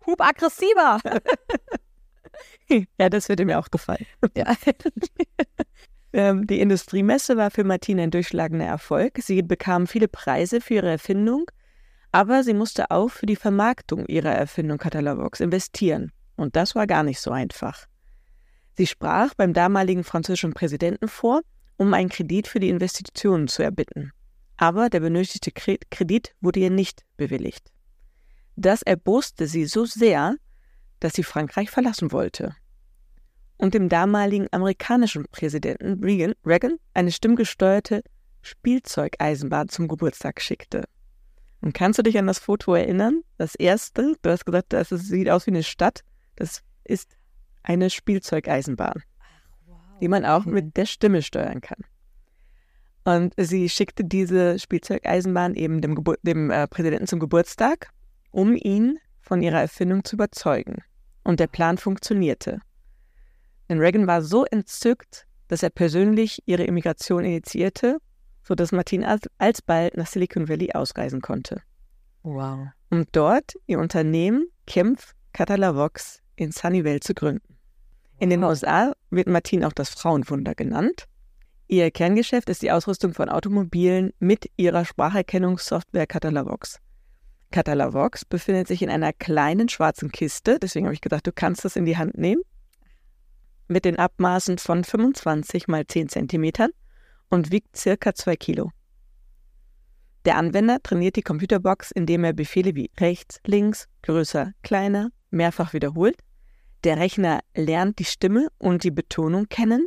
Hup 0.06 0.20
aggressiver. 0.20 1.00
ja, 2.98 3.08
das 3.08 3.28
würde 3.28 3.44
mir 3.44 3.60
auch 3.60 3.70
gefallen. 3.70 4.06
Ja. 4.36 4.54
Ähm, 6.12 6.44
die 6.48 6.58
Industriemesse 6.58 7.36
war 7.36 7.52
für 7.52 7.62
Martina 7.62 8.02
ein 8.02 8.10
durchschlagender 8.10 8.64
Erfolg. 8.64 9.18
Sie 9.22 9.42
bekam 9.42 9.86
viele 9.86 10.08
Preise 10.08 10.60
für 10.60 10.74
ihre 10.74 10.88
Erfindung 10.88 11.48
aber 12.12 12.42
sie 12.42 12.54
musste 12.54 12.90
auch 12.90 13.08
für 13.08 13.26
die 13.26 13.36
Vermarktung 13.36 14.06
ihrer 14.06 14.32
Erfindung 14.32 14.78
Catalavox 14.78 15.40
investieren. 15.40 16.12
Und 16.36 16.56
das 16.56 16.74
war 16.74 16.86
gar 16.86 17.02
nicht 17.02 17.20
so 17.20 17.30
einfach. 17.30 17.86
Sie 18.76 18.86
sprach 18.86 19.34
beim 19.34 19.52
damaligen 19.52 20.04
französischen 20.04 20.54
Präsidenten 20.54 21.08
vor, 21.08 21.42
um 21.80 21.94
einen 21.94 22.10
Kredit 22.10 22.46
für 22.46 22.60
die 22.60 22.68
Investitionen 22.68 23.48
zu 23.48 23.62
erbitten. 23.62 24.12
Aber 24.58 24.90
der 24.90 25.00
benötigte 25.00 25.50
Kredit 25.50 26.34
wurde 26.42 26.60
ihr 26.60 26.68
nicht 26.68 27.06
bewilligt. 27.16 27.72
Das 28.54 28.82
erboste 28.82 29.46
sie 29.46 29.64
so 29.64 29.86
sehr, 29.86 30.36
dass 31.00 31.14
sie 31.14 31.22
Frankreich 31.22 31.70
verlassen 31.70 32.12
wollte 32.12 32.54
und 33.56 33.72
dem 33.72 33.88
damaligen 33.88 34.46
amerikanischen 34.50 35.24
Präsidenten 35.32 36.04
Reagan, 36.04 36.76
eine 36.92 37.12
stimmgesteuerte 37.12 38.02
Spielzeugeisenbahn 38.42 39.70
zum 39.70 39.88
Geburtstag 39.88 40.42
schickte. 40.42 40.84
Und 41.62 41.72
kannst 41.72 41.98
du 41.98 42.02
dich 42.02 42.18
an 42.18 42.26
das 42.26 42.38
Foto 42.38 42.74
erinnern? 42.74 43.22
Das 43.38 43.54
erste, 43.54 44.16
du 44.20 44.30
hast 44.30 44.44
gesagt, 44.44 44.74
das 44.74 44.90
sieht 44.90 45.30
aus 45.30 45.46
wie 45.46 45.52
eine 45.52 45.62
Stadt. 45.62 46.04
Das 46.36 46.62
ist 46.84 47.16
eine 47.62 47.88
Spielzeugeisenbahn. 47.88 49.02
Die 50.00 50.08
man 50.08 50.24
auch 50.24 50.44
mit 50.44 50.76
der 50.76 50.86
Stimme 50.86 51.22
steuern 51.22 51.60
kann. 51.60 51.78
Und 53.04 53.34
sie 53.36 53.68
schickte 53.68 54.04
diese 54.04 54.58
Spielzeugeisenbahn 54.58 55.54
eben 55.54 55.80
dem, 55.80 55.94
Gebur 55.94 56.16
dem 56.22 56.50
äh, 56.50 56.66
Präsidenten 56.66 57.06
zum 57.06 57.18
Geburtstag, 57.18 57.88
um 58.30 58.54
ihn 58.54 58.98
von 59.20 59.42
ihrer 59.42 59.60
Erfindung 59.60 60.04
zu 60.04 60.16
überzeugen. 60.16 60.82
Und 61.24 61.40
der 61.40 61.46
Plan 61.46 61.78
funktionierte. 61.78 62.60
Denn 63.68 63.78
Reagan 63.78 64.06
war 64.06 64.22
so 64.22 64.44
entzückt, 64.44 65.26
dass 65.48 65.62
er 65.62 65.70
persönlich 65.70 66.42
ihre 66.46 66.64
Immigration 66.64 67.24
initiierte 67.24 67.98
sodass 68.42 68.72
Martin 68.72 69.06
alsbald 69.38 69.96
nach 69.96 70.06
Silicon 70.06 70.48
Valley 70.48 70.72
ausreisen 70.72 71.20
konnte. 71.20 71.62
Wow. 72.22 72.68
Um 72.90 73.06
dort 73.12 73.54
ihr 73.66 73.78
Unternehmen 73.78 74.48
Kempf 74.66 75.14
Catalavox 75.32 76.20
in 76.36 76.50
Sunnyvale 76.50 77.00
zu 77.00 77.14
gründen. 77.14 77.56
In 78.20 78.28
den 78.28 78.44
USA 78.44 78.92
wird 79.08 79.28
Martin 79.28 79.64
auch 79.64 79.72
das 79.72 79.88
Frauenwunder 79.88 80.54
genannt. 80.54 81.06
Ihr 81.68 81.90
Kerngeschäft 81.90 82.50
ist 82.50 82.60
die 82.60 82.70
Ausrüstung 82.70 83.14
von 83.14 83.30
Automobilen 83.30 84.12
mit 84.18 84.50
ihrer 84.58 84.84
Spracherkennungssoftware 84.84 86.06
Catalavox. 86.06 86.80
Catalavox 87.50 88.26
befindet 88.26 88.68
sich 88.68 88.82
in 88.82 88.90
einer 88.90 89.14
kleinen 89.14 89.70
schwarzen 89.70 90.12
Kiste, 90.12 90.58
deswegen 90.58 90.84
habe 90.84 90.92
ich 90.92 91.00
gedacht, 91.00 91.26
du 91.26 91.32
kannst 91.32 91.64
das 91.64 91.76
in 91.76 91.86
die 91.86 91.96
Hand 91.96 92.18
nehmen, 92.18 92.42
mit 93.68 93.86
den 93.86 93.98
Abmaßen 93.98 94.58
von 94.58 94.84
25 94.84 95.66
mal 95.66 95.86
10 95.86 96.10
Zentimetern 96.10 96.72
und 97.30 97.50
wiegt 97.50 97.74
circa 97.74 98.14
zwei 98.14 98.36
Kilo. 98.36 98.70
Der 100.26 100.36
Anwender 100.36 100.82
trainiert 100.82 101.16
die 101.16 101.22
Computerbox, 101.22 101.90
indem 101.90 102.24
er 102.24 102.34
Befehle 102.34 102.74
wie 102.74 102.90
rechts, 103.00 103.40
links, 103.46 103.88
größer, 104.02 104.52
kleiner 104.62 105.08
mehrfach 105.30 105.72
wiederholt. 105.72 106.18
Der 106.84 106.96
Rechner 106.96 107.40
lernt 107.54 107.98
die 107.98 108.04
Stimme 108.04 108.48
und 108.58 108.84
die 108.84 108.90
Betonung 108.90 109.48
kennen 109.48 109.86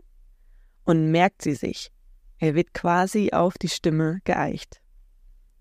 und 0.84 1.12
merkt 1.12 1.42
sie 1.42 1.56
sich. 1.56 1.92
Er 2.38 2.56
wird 2.56 2.74
quasi 2.74 3.32
auf 3.32 3.58
die 3.58 3.70
Stimme 3.70 4.20
geeicht. 4.26 4.82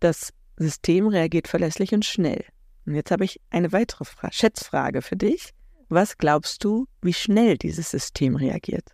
Das 0.00 0.32
System 0.56 1.06
reagiert 1.06 1.48
verlässlich 1.48 1.94
und 1.94 2.04
schnell. 2.04 2.44
Und 2.84 2.94
jetzt 2.94 3.10
habe 3.10 3.24
ich 3.24 3.40
eine 3.50 3.72
weitere 3.72 4.04
Fra 4.04 4.30
Schätzfrage 4.32 5.00
für 5.00 5.16
dich. 5.16 5.50
Was 5.88 6.18
glaubst 6.18 6.64
du, 6.64 6.86
wie 7.00 7.12
schnell 7.12 7.56
dieses 7.56 7.90
System 7.90 8.36
reagiert? 8.36 8.90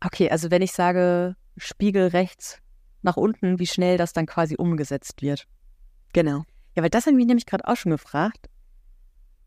Okay, 0.00 0.30
also 0.30 0.50
wenn 0.50 0.62
ich 0.62 0.72
sage 0.72 1.36
Spiegel 1.56 2.08
rechts 2.08 2.58
nach 3.02 3.16
unten, 3.16 3.58
wie 3.58 3.66
schnell 3.66 3.98
das 3.98 4.12
dann 4.12 4.26
quasi 4.26 4.56
umgesetzt 4.56 5.22
wird. 5.22 5.46
Genau. 6.12 6.44
Ja, 6.74 6.82
weil 6.82 6.90
das 6.90 7.06
habe 7.06 7.12
ich 7.12 7.16
mich 7.16 7.26
nämlich 7.26 7.46
gerade 7.46 7.66
auch 7.66 7.76
schon 7.76 7.90
gefragt. 7.90 8.48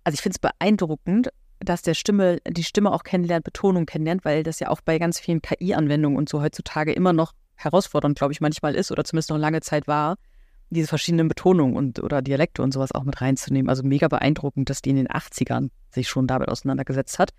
Also 0.04 0.16
ich 0.16 0.22
finde 0.22 0.36
es 0.36 0.40
beeindruckend, 0.40 1.30
dass 1.60 1.82
der 1.82 1.94
Stimme, 1.94 2.40
die 2.48 2.64
Stimme 2.64 2.92
auch 2.92 3.04
kennenlernt, 3.04 3.44
Betonung 3.44 3.86
kennenlernt, 3.86 4.26
weil 4.26 4.44
das 4.44 4.60
ja 4.60 4.70
auch 4.70 4.82
bei 4.82 4.98
ganz 4.98 5.20
vielen 5.20 5.42
KI-Anwendungen 5.42 6.18
und 6.18 6.30
so 6.30 6.42
heutzutage 6.42 6.92
immer 6.92 7.14
noch 7.14 7.34
herausfordernd, 7.56 8.18
glaube 8.18 8.34
ich, 8.34 8.42
manchmal 8.42 8.76
ist 8.76 8.92
oder 8.92 9.04
zumindest 9.04 9.30
noch 9.30 9.38
lange 9.38 9.62
Zeit 9.62 9.88
war, 9.88 10.16
diese 10.72 10.88
verschiedenen 10.88 11.28
Betonungen 11.28 11.76
und 11.76 12.02
oder 12.02 12.22
Dialekte 12.22 12.64
und 12.64 12.74
sowas 12.74 12.94
auch 12.94 13.04
mit 13.04 13.22
reinzunehmen. 13.22 13.70
Also 13.70 13.84
mega 13.84 14.08
beeindruckend, 14.08 14.70
dass 14.70 14.82
die 14.82 14.90
in 14.90 14.96
den 14.96 15.08
80ern 15.08 15.70
sich 15.92 16.10
schon 16.10 16.28
damit 16.28 16.50
auseinandergesetzt 16.50 17.20
hat. 17.20 17.32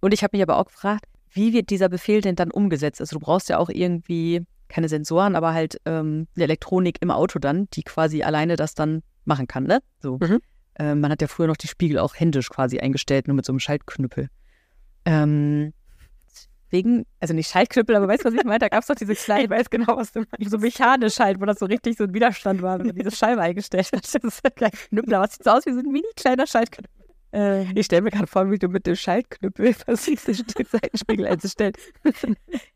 Und 0.00 0.14
ich 0.14 0.22
habe 0.22 0.36
mich 0.36 0.42
aber 0.42 0.56
auch 0.56 0.66
gefragt, 0.66 1.04
wie 1.30 1.52
wird 1.52 1.68
dieser 1.68 1.88
Befehl 1.88 2.20
denn 2.22 2.36
dann 2.36 2.50
umgesetzt? 2.50 3.00
Also 3.00 3.18
du 3.18 3.20
brauchst 3.20 3.48
ja 3.48 3.58
auch 3.58 3.68
irgendwie 3.68 4.42
keine 4.68 4.88
Sensoren, 4.88 5.36
aber 5.36 5.52
halt 5.52 5.80
ähm, 5.84 6.28
Elektronik 6.36 6.98
im 7.00 7.10
Auto 7.10 7.38
dann, 7.38 7.68
die 7.72 7.82
quasi 7.82 8.22
alleine 8.22 8.56
das 8.56 8.74
dann 8.74 9.02
machen 9.24 9.46
kann, 9.46 9.64
ne? 9.64 9.80
So. 10.00 10.18
Mhm. 10.20 10.40
Äh, 10.78 10.94
man 10.94 11.10
hat 11.10 11.22
ja 11.22 11.28
früher 11.28 11.46
noch 11.46 11.56
die 11.56 11.68
Spiegel 11.68 11.98
auch 11.98 12.14
händisch 12.14 12.50
quasi 12.50 12.78
eingestellt, 12.78 13.28
nur 13.28 13.36
mit 13.36 13.44
so 13.44 13.52
einem 13.52 13.60
Schaltknüppel. 13.60 14.28
Ähm, 15.04 15.72
wegen, 16.70 17.06
also 17.20 17.32
nicht 17.32 17.50
Schaltknüppel, 17.50 17.96
aber 17.96 18.08
weißt 18.08 18.24
du, 18.24 18.28
was 18.28 18.34
ich 18.34 18.44
meine? 18.44 18.58
Da 18.58 18.68
gab 18.68 18.80
es 18.80 18.86
doch 18.86 18.94
diese 18.94 19.14
kleinen, 19.14 19.44
ich 19.44 19.50
weiß 19.50 19.70
genau, 19.70 19.96
was 19.96 20.12
du 20.12 20.20
meinst, 20.20 20.50
so 20.50 20.58
mechanisch 20.58 21.18
halt, 21.18 21.40
wo 21.40 21.44
das 21.44 21.58
so 21.58 21.66
richtig 21.66 21.96
so 21.96 22.04
ein 22.04 22.14
Widerstand 22.14 22.60
war, 22.62 22.78
wenn 22.78 22.86
man 22.86 22.96
diese 22.96 23.10
Scheibe 23.10 23.40
eingestellt 23.40 23.90
hat. 23.92 24.04
Das 24.04 24.14
ist 24.14 24.44
ein 24.44 24.70
Knüppel, 24.90 25.14
aber 25.14 25.24
es 25.24 25.34
sieht 25.34 25.44
so 25.44 25.50
aus 25.50 25.66
wie 25.66 25.72
so 25.72 25.78
ein 25.78 25.86
mini 25.86 26.06
kleiner 26.16 26.46
Schaltknüppel. 26.46 26.90
Äh, 27.32 27.72
ich 27.78 27.86
stelle 27.86 28.02
mir 28.02 28.10
gerade 28.10 28.26
vor, 28.26 28.50
wie 28.50 28.58
du 28.58 28.68
mit 28.68 28.86
dem 28.86 28.96
Schaltknüppel 28.96 29.74
versuchst, 29.74 30.28
den 30.28 30.66
Seitenspiegel 30.66 31.26
einzustellen. 31.26 31.74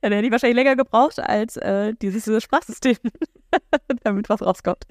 dann 0.01 0.13
hätte 0.13 0.27
ich 0.27 0.33
wahrscheinlich 0.33 0.57
länger 0.57 0.77
gebraucht 0.77 1.19
als 1.19 1.57
äh, 1.57 1.95
dieses, 2.01 2.25
dieses 2.25 2.43
Sprachsystem, 2.43 2.97
damit 4.05 4.29
was 4.29 4.43
rauskommt. 4.43 4.85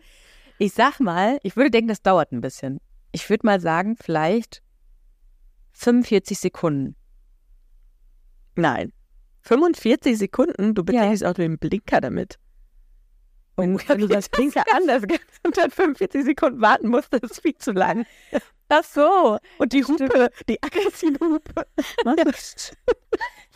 Ich 0.57 0.73
sag 0.73 0.99
mal, 0.99 1.39
ich 1.43 1.55
würde 1.55 1.71
denken, 1.71 1.87
das 1.87 2.01
dauert 2.01 2.31
ein 2.31 2.41
bisschen. 2.41 2.81
Ich 3.11 3.29
würde 3.29 3.45
mal 3.45 3.59
sagen, 3.59 3.95
vielleicht 3.95 4.61
45 5.71 6.37
Sekunden. 6.37 6.95
Nein. 8.55 8.91
45 9.41 10.17
Sekunden? 10.17 10.75
Du 10.75 10.83
betätigst 10.83 11.23
ja. 11.23 11.29
auch 11.29 11.33
den 11.33 11.57
Blinker 11.57 12.01
damit. 12.01 12.37
Und 13.55 13.75
oh, 13.75 13.79
wenn 13.87 13.99
du 13.99 14.07
das 14.07 14.29
Blinker 14.29 14.63
anders 14.73 15.03
und 15.43 15.57
dann 15.57 15.71
45 15.71 16.23
Sekunden 16.23 16.61
warten 16.61 16.89
musst, 16.89 17.13
das 17.13 17.31
ist 17.31 17.41
viel 17.41 17.55
zu 17.55 17.71
lang. 17.71 18.05
Ach 18.69 18.83
so. 18.83 19.37
Und 19.57 19.73
die 19.73 19.83
Hupe, 19.83 20.29
die 20.47 20.61
aggressive 20.61 21.19
Hupe. 21.19 21.65
Was? 22.03 22.71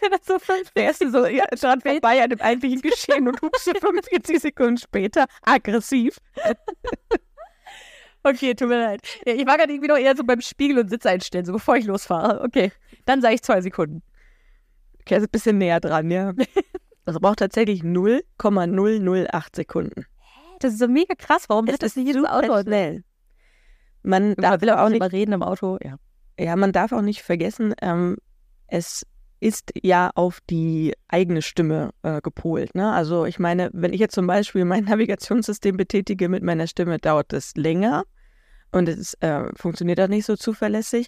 Ja, 0.01 0.09
das 0.09 0.25
so 0.25 0.37
fünf. 0.37 0.69
Der 0.71 0.89
ist 0.89 0.99
so 0.99 1.25
ja, 1.27 1.45
dran 1.45 1.79
vorbei 1.79 2.21
an 2.21 2.31
dem 2.31 2.41
eigentlichen 2.41 2.81
Geschehen 2.81 3.25
und 3.27 3.41
hupst 3.41 3.63
45 3.79 4.41
Sekunden 4.41 4.77
später 4.77 5.27
aggressiv. 5.43 6.17
Okay, 8.23 8.53
tut 8.55 8.69
mir 8.69 8.79
leid. 8.79 9.01
Ich 9.25 9.45
war 9.45 9.57
gerade 9.57 9.73
irgendwie 9.73 9.89
noch 9.89 9.97
eher 9.97 10.15
so 10.15 10.23
beim 10.23 10.39
Spiegel 10.39 10.79
und 10.79 10.89
Sitz 10.89 11.05
einstellen, 11.05 11.45
so 11.45 11.51
bevor 11.51 11.75
ich 11.75 11.85
losfahre. 11.85 12.41
Okay, 12.41 12.71
dann 13.05 13.21
sage 13.21 13.35
ich 13.35 13.43
zwei 13.43 13.59
Sekunden. 13.59 14.01
Okay, 15.01 15.15
also 15.15 15.25
ein 15.25 15.31
bisschen 15.31 15.57
näher 15.57 15.79
dran, 15.79 16.09
ja. 16.09 16.33
Das 17.05 17.19
braucht 17.19 17.39
tatsächlich 17.39 17.83
0,008 17.83 19.55
Sekunden. 19.57 20.05
Das 20.59 20.71
ist 20.71 20.79
so 20.79 20.87
mega 20.87 21.15
krass. 21.15 21.49
Warum 21.49 21.67
ist 21.67 21.83
das 21.83 21.97
nicht 21.97 22.07
jedes 22.07 22.23
Auto 22.23 22.61
schnell? 22.61 23.03
Man 24.03 24.35
darf 24.35 24.61
will 24.61 24.69
auch 24.69 24.87
nicht 24.87 25.11
reden 25.11 25.33
im 25.33 25.43
Auto. 25.43 25.77
Ja, 25.83 25.97
ja 26.39 26.55
man 26.55 26.71
darf 26.71 26.93
auch 26.93 27.01
nicht 27.01 27.21
vergessen, 27.21 27.73
ähm, 27.81 28.15
es 28.67 29.05
ist 29.41 29.71
ja 29.81 30.11
auf 30.15 30.39
die 30.49 30.93
eigene 31.09 31.41
Stimme 31.41 31.89
äh, 32.03 32.21
gepolt. 32.21 32.73
Ne? 32.75 32.89
Also 32.93 33.25
ich 33.25 33.39
meine, 33.39 33.69
wenn 33.73 33.91
ich 33.91 33.99
jetzt 33.99 34.15
zum 34.15 34.25
Beispiel 34.25 34.63
mein 34.63 34.85
Navigationssystem 34.85 35.75
betätige 35.75 36.29
mit 36.29 36.43
meiner 36.43 36.67
Stimme, 36.67 36.99
dauert 36.99 37.33
es 37.33 37.53
länger 37.57 38.05
und 38.73 38.89
es 38.89 39.13
äh, 39.21 39.43
funktioniert 39.55 39.99
auch 39.99 40.07
nicht 40.07 40.25
so 40.25 40.35
zuverlässig, 40.35 41.07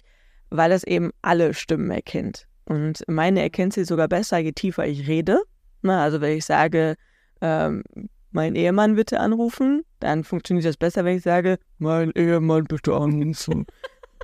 weil 0.50 0.72
es 0.72 0.84
eben 0.84 1.10
alle 1.22 1.52
Stimmen 1.52 1.90
erkennt. 1.90 2.46
Und 2.64 3.02
meine 3.08 3.42
erkennt 3.42 3.74
sie 3.74 3.84
sogar 3.84 4.08
besser, 4.08 4.38
je 4.38 4.52
tiefer 4.52 4.86
ich 4.86 5.06
rede. 5.06 5.42
Na, 5.82 6.02
also 6.02 6.20
wenn 6.20 6.36
ich 6.38 6.44
sage, 6.44 6.94
ähm, 7.40 7.82
mein 8.30 8.54
Ehemann 8.54 8.94
bitte 8.94 9.20
anrufen, 9.20 9.84
dann 10.00 10.24
funktioniert 10.24 10.64
das 10.66 10.76
besser, 10.76 11.04
wenn 11.04 11.16
ich 11.16 11.22
sage, 11.22 11.58
mein 11.78 12.12
Ehemann 12.12 12.64
bitte 12.64 12.94
anrufen. 12.94 13.66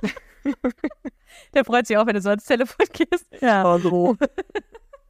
Der 1.53 1.65
freut 1.65 1.87
sich 1.87 1.97
auch, 1.97 2.05
wenn 2.05 2.15
du 2.15 2.21
so 2.21 2.29
ans 2.29 2.45
Telefon 2.45 2.85
gehst. 2.93 3.25
Ja. 3.41 3.63
Hallo. 3.63 4.15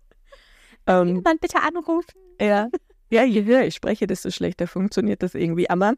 ähm, 0.87 1.17
Ehemann 1.17 1.37
bitte 1.39 1.59
anrufen. 1.61 2.13
Ja. 2.39 2.69
Ja, 3.11 3.23
je 3.23 3.43
höher 3.45 3.63
ich 3.63 3.75
spreche, 3.75 4.07
desto 4.07 4.31
schlechter 4.31 4.67
funktioniert 4.67 5.21
das 5.21 5.35
irgendwie. 5.35 5.69
Aber 5.69 5.93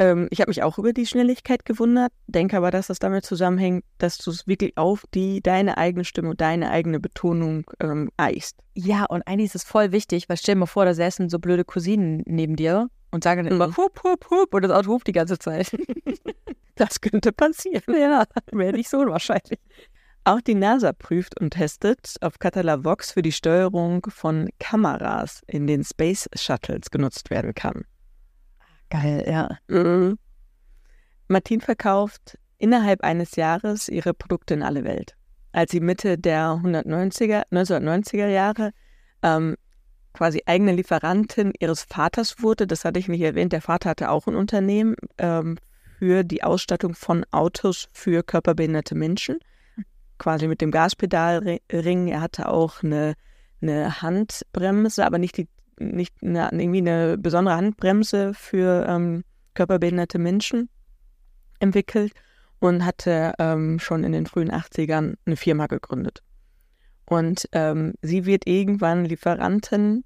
ähm, 0.00 0.28
ich 0.30 0.40
habe 0.40 0.48
mich 0.48 0.62
auch 0.62 0.78
über 0.78 0.94
die 0.94 1.04
Schnelligkeit 1.04 1.66
gewundert, 1.66 2.10
denke 2.26 2.56
aber, 2.56 2.70
dass 2.70 2.86
das 2.86 2.98
damit 2.98 3.26
zusammenhängt, 3.26 3.84
dass 3.98 4.16
du 4.16 4.30
es 4.30 4.46
wirklich 4.46 4.76
auf 4.78 5.04
die 5.14 5.42
deine 5.42 5.76
eigene 5.76 6.04
Stimme 6.04 6.30
und 6.30 6.40
deine 6.40 6.70
eigene 6.70 6.98
Betonung 6.98 7.70
ähm, 7.80 8.10
eichst. 8.16 8.56
Ja, 8.74 9.04
und 9.04 9.22
eigentlich 9.28 9.50
ist 9.50 9.56
es 9.56 9.64
voll 9.64 9.92
wichtig, 9.92 10.28
weil 10.28 10.38
stell 10.38 10.54
dir 10.54 10.60
mal 10.60 10.66
vor, 10.66 10.86
da 10.86 10.94
säßen 10.94 11.28
so 11.28 11.38
blöde 11.38 11.64
Cousinen 11.64 12.22
neben 12.26 12.56
dir 12.56 12.88
und 13.10 13.24
sagen 13.24 13.44
dann 13.44 13.52
immer 13.52 13.68
mhm. 13.68 13.76
hup, 13.76 14.02
hup, 14.02 14.30
hup 14.30 14.54
und 14.54 14.62
das 14.62 14.72
Auto 14.72 14.88
hupt 14.88 15.06
die 15.06 15.12
ganze 15.12 15.38
Zeit. 15.38 15.70
das 16.76 17.02
könnte 17.02 17.30
passieren. 17.30 17.82
Ja, 17.94 18.24
wäre 18.52 18.72
nicht 18.72 18.88
so 18.88 19.00
unwahrscheinlich. 19.00 19.60
Auch 20.24 20.40
die 20.40 20.54
NASA 20.54 20.92
prüft 20.94 21.38
und 21.38 21.50
testet, 21.50 22.16
ob 22.22 22.40
Catalavox 22.40 23.12
für 23.12 23.22
die 23.22 23.32
Steuerung 23.32 24.06
von 24.08 24.48
Kameras 24.58 25.42
in 25.46 25.66
den 25.66 25.84
Space 25.84 26.28
Shuttles 26.34 26.90
genutzt 26.90 27.28
werden 27.28 27.54
kann. 27.54 27.84
Geil, 28.90 29.24
ja. 29.26 29.48
Mhm. 29.68 30.18
Martin 31.28 31.60
verkauft 31.60 32.38
innerhalb 32.58 33.02
eines 33.02 33.36
Jahres 33.36 33.88
ihre 33.88 34.12
Produkte 34.12 34.54
in 34.54 34.62
alle 34.62 34.84
Welt. 34.84 35.14
Als 35.52 35.70
sie 35.70 35.80
Mitte 35.80 36.18
der 36.18 36.60
190er, 36.62 37.44
1990er 37.50 38.26
Jahre 38.26 38.72
ähm, 39.22 39.56
quasi 40.12 40.42
eigene 40.46 40.72
Lieferantin 40.72 41.52
ihres 41.58 41.84
Vaters 41.84 42.42
wurde, 42.42 42.66
das 42.66 42.84
hatte 42.84 42.98
ich 42.98 43.08
nicht 43.08 43.20
erwähnt, 43.20 43.52
der 43.52 43.62
Vater 43.62 43.90
hatte 43.90 44.10
auch 44.10 44.26
ein 44.26 44.34
Unternehmen 44.34 44.96
ähm, 45.18 45.56
für 45.98 46.24
die 46.24 46.42
Ausstattung 46.42 46.94
von 46.94 47.24
Autos 47.30 47.88
für 47.92 48.22
körperbehinderte 48.22 48.94
Menschen, 48.94 49.38
quasi 50.18 50.48
mit 50.48 50.60
dem 50.60 50.70
Gaspedalring. 50.70 52.08
Er 52.08 52.20
hatte 52.20 52.48
auch 52.48 52.82
eine, 52.82 53.14
eine 53.62 54.02
Handbremse, 54.02 55.06
aber 55.06 55.18
nicht 55.18 55.36
die 55.36 55.48
nicht 55.78 56.14
eine, 56.22 56.50
irgendwie 56.52 56.78
eine 56.78 57.18
besondere 57.18 57.56
Handbremse 57.56 58.32
für 58.34 58.86
ähm, 58.88 59.24
körperbehinderte 59.54 60.18
Menschen 60.18 60.68
entwickelt 61.58 62.12
und 62.58 62.84
hatte 62.84 63.34
ähm, 63.38 63.78
schon 63.78 64.04
in 64.04 64.12
den 64.12 64.26
frühen 64.26 64.50
80ern 64.50 65.14
eine 65.24 65.36
Firma 65.36 65.66
gegründet. 65.66 66.22
Und 67.06 67.48
ähm, 67.52 67.94
sie 68.02 68.24
wird 68.24 68.46
irgendwann 68.46 69.04
Lieferantin 69.04 70.04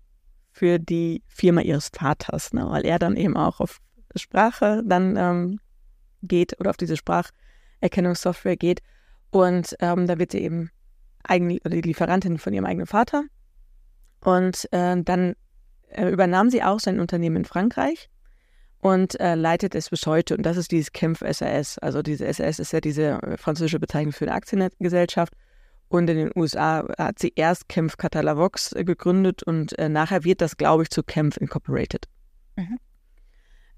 für 0.52 0.78
die 0.78 1.22
Firma 1.26 1.60
ihres 1.60 1.90
Vaters, 1.92 2.52
ne, 2.52 2.64
weil 2.68 2.86
er 2.86 2.98
dann 2.98 3.16
eben 3.16 3.36
auch 3.36 3.60
auf 3.60 3.78
Sprache 4.16 4.82
dann 4.86 5.16
ähm, 5.16 5.60
geht 6.22 6.58
oder 6.60 6.70
auf 6.70 6.76
diese 6.76 6.96
Spracherkennungssoftware 6.96 8.56
geht. 8.56 8.80
Und 9.30 9.76
ähm, 9.80 10.06
da 10.06 10.18
wird 10.18 10.30
sie 10.30 10.38
eben 10.38 10.70
eigen, 11.24 11.48
die 11.48 11.80
Lieferantin 11.80 12.38
von 12.38 12.54
ihrem 12.54 12.66
eigenen 12.66 12.86
Vater. 12.86 13.24
Und 14.20 14.68
äh, 14.72 14.96
dann 15.02 15.34
äh, 15.94 16.08
übernahm 16.10 16.50
sie 16.50 16.62
auch 16.62 16.80
sein 16.80 17.00
Unternehmen 17.00 17.36
in 17.36 17.44
Frankreich 17.44 18.08
und 18.80 19.18
äh, 19.18 19.34
leitet 19.34 19.74
es 19.74 19.90
bis 19.90 20.06
heute. 20.06 20.36
Und 20.36 20.44
das 20.44 20.56
ist 20.56 20.70
dieses 20.70 20.92
Kempf 20.92 21.22
SAS. 21.26 21.78
Also 21.78 22.02
diese 22.02 22.30
SAS 22.32 22.58
ist 22.58 22.72
ja 22.72 22.80
diese 22.80 23.22
äh, 23.22 23.36
französische 23.36 23.80
Bezeichnung 23.80 24.12
für 24.12 24.26
eine 24.26 24.34
Aktiengesellschaft. 24.34 25.32
Und 25.88 26.10
in 26.10 26.16
den 26.16 26.30
USA 26.34 26.86
hat 26.98 27.18
sie 27.18 27.32
erst 27.34 27.68
Kempf 27.68 27.96
Catalavox 27.96 28.72
äh, 28.72 28.84
gegründet 28.84 29.42
und 29.42 29.78
äh, 29.78 29.88
nachher 29.88 30.24
wird 30.24 30.40
das, 30.40 30.56
glaube 30.56 30.82
ich, 30.82 30.90
zu 30.90 31.02
Kempf 31.02 31.36
Incorporated. 31.36 32.06
Mhm. 32.56 32.78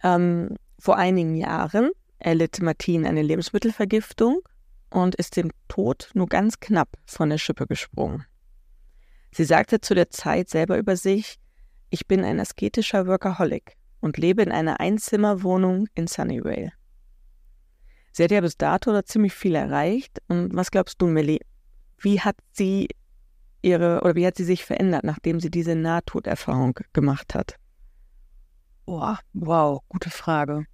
Ähm, 0.02 0.56
vor 0.78 0.96
einigen 0.96 1.36
Jahren 1.36 1.90
erlitt 2.18 2.60
Martin 2.60 3.06
eine 3.06 3.22
Lebensmittelvergiftung 3.22 4.40
und 4.90 5.14
ist 5.16 5.36
dem 5.36 5.50
Tod 5.68 6.10
nur 6.14 6.26
ganz 6.26 6.58
knapp 6.60 6.96
von 7.06 7.30
der 7.30 7.38
Schippe 7.38 7.66
gesprungen. 7.66 8.24
Sie 9.32 9.44
sagte 9.44 9.80
zu 9.80 9.94
der 9.94 10.10
Zeit 10.10 10.48
selber 10.48 10.78
über 10.78 10.96
sich, 10.96 11.38
ich 11.90 12.06
bin 12.06 12.24
ein 12.24 12.40
asketischer 12.40 13.06
Workaholic 13.06 13.76
und 14.00 14.18
lebe 14.18 14.42
in 14.42 14.52
einer 14.52 14.80
Einzimmerwohnung 14.80 15.88
in 15.94 16.06
Sunnyvale. 16.06 16.72
Sie 18.12 18.24
hat 18.24 18.30
ja 18.30 18.40
bis 18.40 18.56
dato 18.56 18.92
da 18.92 19.04
ziemlich 19.04 19.34
viel 19.34 19.54
erreicht. 19.54 20.22
Und 20.28 20.54
was 20.54 20.70
glaubst 20.70 21.02
du, 21.02 21.06
Millie? 21.06 21.40
Wie 21.98 22.20
hat 22.20 22.36
sie 22.52 22.88
ihre 23.60 24.00
oder 24.00 24.14
wie 24.14 24.26
hat 24.26 24.36
sie 24.36 24.44
sich 24.44 24.64
verändert, 24.64 25.04
nachdem 25.04 25.38
sie 25.38 25.50
diese 25.50 25.74
Nahtoderfahrung 25.74 26.78
gemacht 26.94 27.34
hat? 27.34 27.56
Boah, 28.86 29.18
wow, 29.34 29.82
gute 29.88 30.10
Frage. 30.10 30.64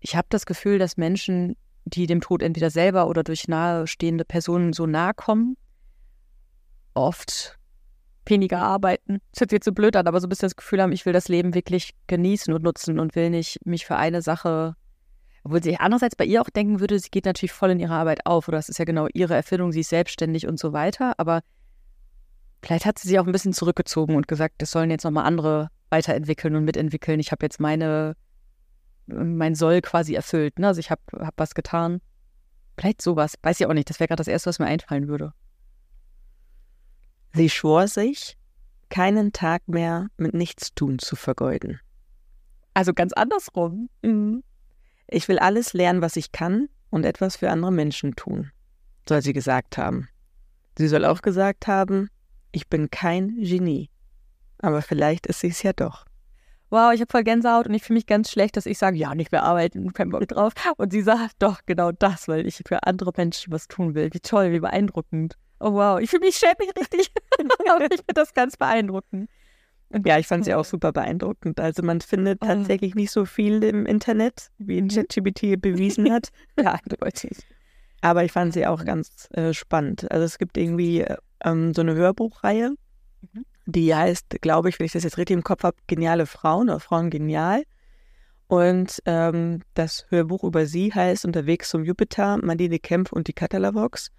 Ich 0.00 0.16
habe 0.16 0.26
das 0.28 0.44
Gefühl, 0.44 0.78
dass 0.78 0.96
Menschen, 0.96 1.56
die 1.84 2.06
dem 2.06 2.20
Tod 2.20 2.42
entweder 2.42 2.70
selber 2.70 3.08
oder 3.08 3.22
durch 3.22 3.48
nahestehende 3.48 4.24
Personen 4.24 4.72
so 4.72 4.86
nahe 4.86 5.14
kommen, 5.14 5.56
oft 6.92 7.55
weniger 8.30 8.60
arbeiten. 8.60 9.18
Das 9.32 9.40
hört 9.40 9.50
sich 9.50 9.56
jetzt 9.56 9.64
so 9.64 9.72
blöd 9.72 9.96
an, 9.96 10.06
aber 10.06 10.20
so 10.20 10.26
ein 10.26 10.28
bisschen 10.28 10.46
das 10.46 10.56
Gefühl 10.56 10.82
haben, 10.82 10.92
ich 10.92 11.06
will 11.06 11.12
das 11.12 11.28
Leben 11.28 11.54
wirklich 11.54 11.94
genießen 12.06 12.52
und 12.52 12.62
nutzen 12.62 12.98
und 12.98 13.14
will 13.14 13.30
nicht 13.30 13.64
mich 13.64 13.86
für 13.86 13.96
eine 13.96 14.22
Sache, 14.22 14.74
obwohl 15.44 15.62
sie 15.62 15.76
andererseits 15.76 16.16
bei 16.16 16.24
ihr 16.24 16.42
auch 16.42 16.50
denken 16.50 16.80
würde, 16.80 16.98
sie 16.98 17.10
geht 17.10 17.24
natürlich 17.24 17.52
voll 17.52 17.70
in 17.70 17.80
ihre 17.80 17.94
Arbeit 17.94 18.26
auf 18.26 18.48
oder 18.48 18.58
das 18.58 18.68
ist 18.68 18.78
ja 18.78 18.84
genau 18.84 19.08
ihre 19.12 19.34
Erfindung, 19.34 19.72
sie 19.72 19.80
ist 19.80 19.90
selbstständig 19.90 20.46
und 20.46 20.58
so 20.58 20.72
weiter, 20.72 21.14
aber 21.18 21.42
vielleicht 22.62 22.84
hat 22.84 22.98
sie 22.98 23.08
sich 23.08 23.18
auch 23.18 23.26
ein 23.26 23.32
bisschen 23.32 23.52
zurückgezogen 23.52 24.16
und 24.16 24.28
gesagt, 24.28 24.56
das 24.58 24.70
sollen 24.70 24.90
jetzt 24.90 25.04
nochmal 25.04 25.26
andere 25.26 25.68
weiterentwickeln 25.90 26.56
und 26.56 26.64
mitentwickeln. 26.64 27.20
Ich 27.20 27.30
habe 27.30 27.44
jetzt 27.44 27.60
meine 27.60 28.16
mein 29.06 29.54
Soll 29.54 29.80
quasi 29.82 30.14
erfüllt. 30.14 30.58
Ne? 30.58 30.68
Also 30.68 30.80
ich 30.80 30.90
habe 30.90 31.00
hab 31.18 31.34
was 31.36 31.54
getan. 31.54 32.00
Vielleicht 32.76 33.00
sowas. 33.00 33.34
Weiß 33.42 33.60
ich 33.60 33.66
auch 33.66 33.72
nicht. 33.72 33.88
Das 33.88 34.00
wäre 34.00 34.08
gerade 34.08 34.20
das 34.20 34.28
Erste, 34.28 34.48
was 34.48 34.58
mir 34.58 34.66
einfallen 34.66 35.08
würde. 35.08 35.32
Sie 37.36 37.50
schwor 37.50 37.86
sich, 37.86 38.38
keinen 38.88 39.30
Tag 39.30 39.68
mehr 39.68 40.06
mit 40.16 40.32
Nichtstun 40.32 40.98
zu 40.98 41.16
vergeuden. 41.16 41.80
Also 42.72 42.94
ganz 42.94 43.12
andersrum. 43.12 43.90
Mhm. 44.00 44.42
Ich 45.06 45.28
will 45.28 45.38
alles 45.38 45.74
lernen, 45.74 46.00
was 46.00 46.16
ich 46.16 46.32
kann 46.32 46.70
und 46.88 47.04
etwas 47.04 47.36
für 47.36 47.50
andere 47.50 47.72
Menschen 47.72 48.16
tun, 48.16 48.52
soll 49.06 49.20
sie 49.20 49.34
gesagt 49.34 49.76
haben. 49.76 50.08
Sie 50.78 50.88
soll 50.88 51.04
auch 51.04 51.20
gesagt 51.20 51.66
haben, 51.66 52.08
ich 52.52 52.68
bin 52.68 52.90
kein 52.90 53.36
Genie. 53.36 53.90
Aber 54.56 54.80
vielleicht 54.80 55.26
ist 55.26 55.40
sie 55.40 55.48
es 55.48 55.62
ja 55.62 55.74
doch. 55.74 56.06
Wow, 56.70 56.94
ich 56.94 57.02
habe 57.02 57.12
voll 57.12 57.22
Gänsehaut 57.22 57.66
und 57.66 57.74
ich 57.74 57.82
fühle 57.82 57.98
mich 57.98 58.06
ganz 58.06 58.30
schlecht, 58.30 58.56
dass 58.56 58.64
ich 58.64 58.78
sage, 58.78 58.96
ja, 58.96 59.14
nicht 59.14 59.30
mehr 59.30 59.42
arbeiten, 59.42 59.92
kein 59.92 60.08
Bock 60.08 60.26
drauf. 60.26 60.54
Und 60.78 60.90
sie 60.90 61.02
sagt, 61.02 61.34
doch, 61.40 61.60
genau 61.66 61.92
das, 61.92 62.28
weil 62.28 62.46
ich 62.46 62.62
für 62.66 62.84
andere 62.84 63.12
Menschen 63.14 63.52
was 63.52 63.68
tun 63.68 63.94
will. 63.94 64.08
Wie 64.14 64.20
toll, 64.20 64.52
wie 64.52 64.60
beeindruckend. 64.60 65.36
Oh 65.58 65.72
wow, 65.72 65.98
ich 66.00 66.10
fühle 66.10 66.26
mich 66.26 66.36
schäbig 66.36 66.70
richtig, 66.78 67.10
aber 67.70 67.84
ich 67.84 67.98
finde 67.98 68.14
das 68.14 68.34
ganz 68.34 68.56
beeindruckend. 68.56 69.28
Und 69.88 70.06
ja, 70.06 70.18
ich 70.18 70.26
fand 70.26 70.44
sie 70.44 70.54
auch 70.54 70.64
super 70.64 70.92
beeindruckend. 70.92 71.60
Also 71.60 71.82
man 71.82 72.00
findet 72.00 72.40
oh. 72.42 72.46
tatsächlich 72.46 72.94
nicht 72.94 73.10
so 73.10 73.24
viel 73.24 73.62
im 73.62 73.86
Internet, 73.86 74.48
wie 74.58 74.82
mhm. 74.82 74.88
ChatGPT 74.88 75.60
bewiesen 75.60 76.12
hat. 76.12 76.30
ja, 76.58 76.72
eindeutig. 76.84 77.38
Aber 78.00 78.24
ich 78.24 78.32
fand 78.32 78.52
sie 78.52 78.66
auch 78.66 78.84
ganz 78.84 79.28
äh, 79.32 79.52
spannend. 79.52 80.10
Also 80.10 80.24
es 80.24 80.38
gibt 80.38 80.56
irgendwie 80.58 81.04
ähm, 81.44 81.72
so 81.72 81.82
eine 81.82 81.94
Hörbuchreihe, 81.94 82.74
mhm. 83.32 83.44
die 83.66 83.94
heißt, 83.94 84.40
glaube 84.40 84.68
ich, 84.68 84.78
wenn 84.78 84.86
ich 84.86 84.92
das 84.92 85.04
jetzt 85.04 85.18
richtig 85.18 85.36
im 85.36 85.44
Kopf 85.44 85.62
habe, 85.62 85.76
Geniale 85.86 86.26
Frauen 86.26 86.68
oder 86.68 86.80
Frauen 86.80 87.10
genial. 87.10 87.62
Und 88.48 89.02
ähm, 89.06 89.62
das 89.74 90.06
Hörbuch 90.10 90.44
über 90.44 90.66
sie 90.66 90.92
heißt 90.92 91.24
Unterwegs 91.24 91.68
zum 91.68 91.84
Jupiter, 91.84 92.38
Madine 92.38 92.78
Kempf 92.78 93.12
und 93.12 93.28
die 93.28 93.32
Catalavox. 93.32 94.10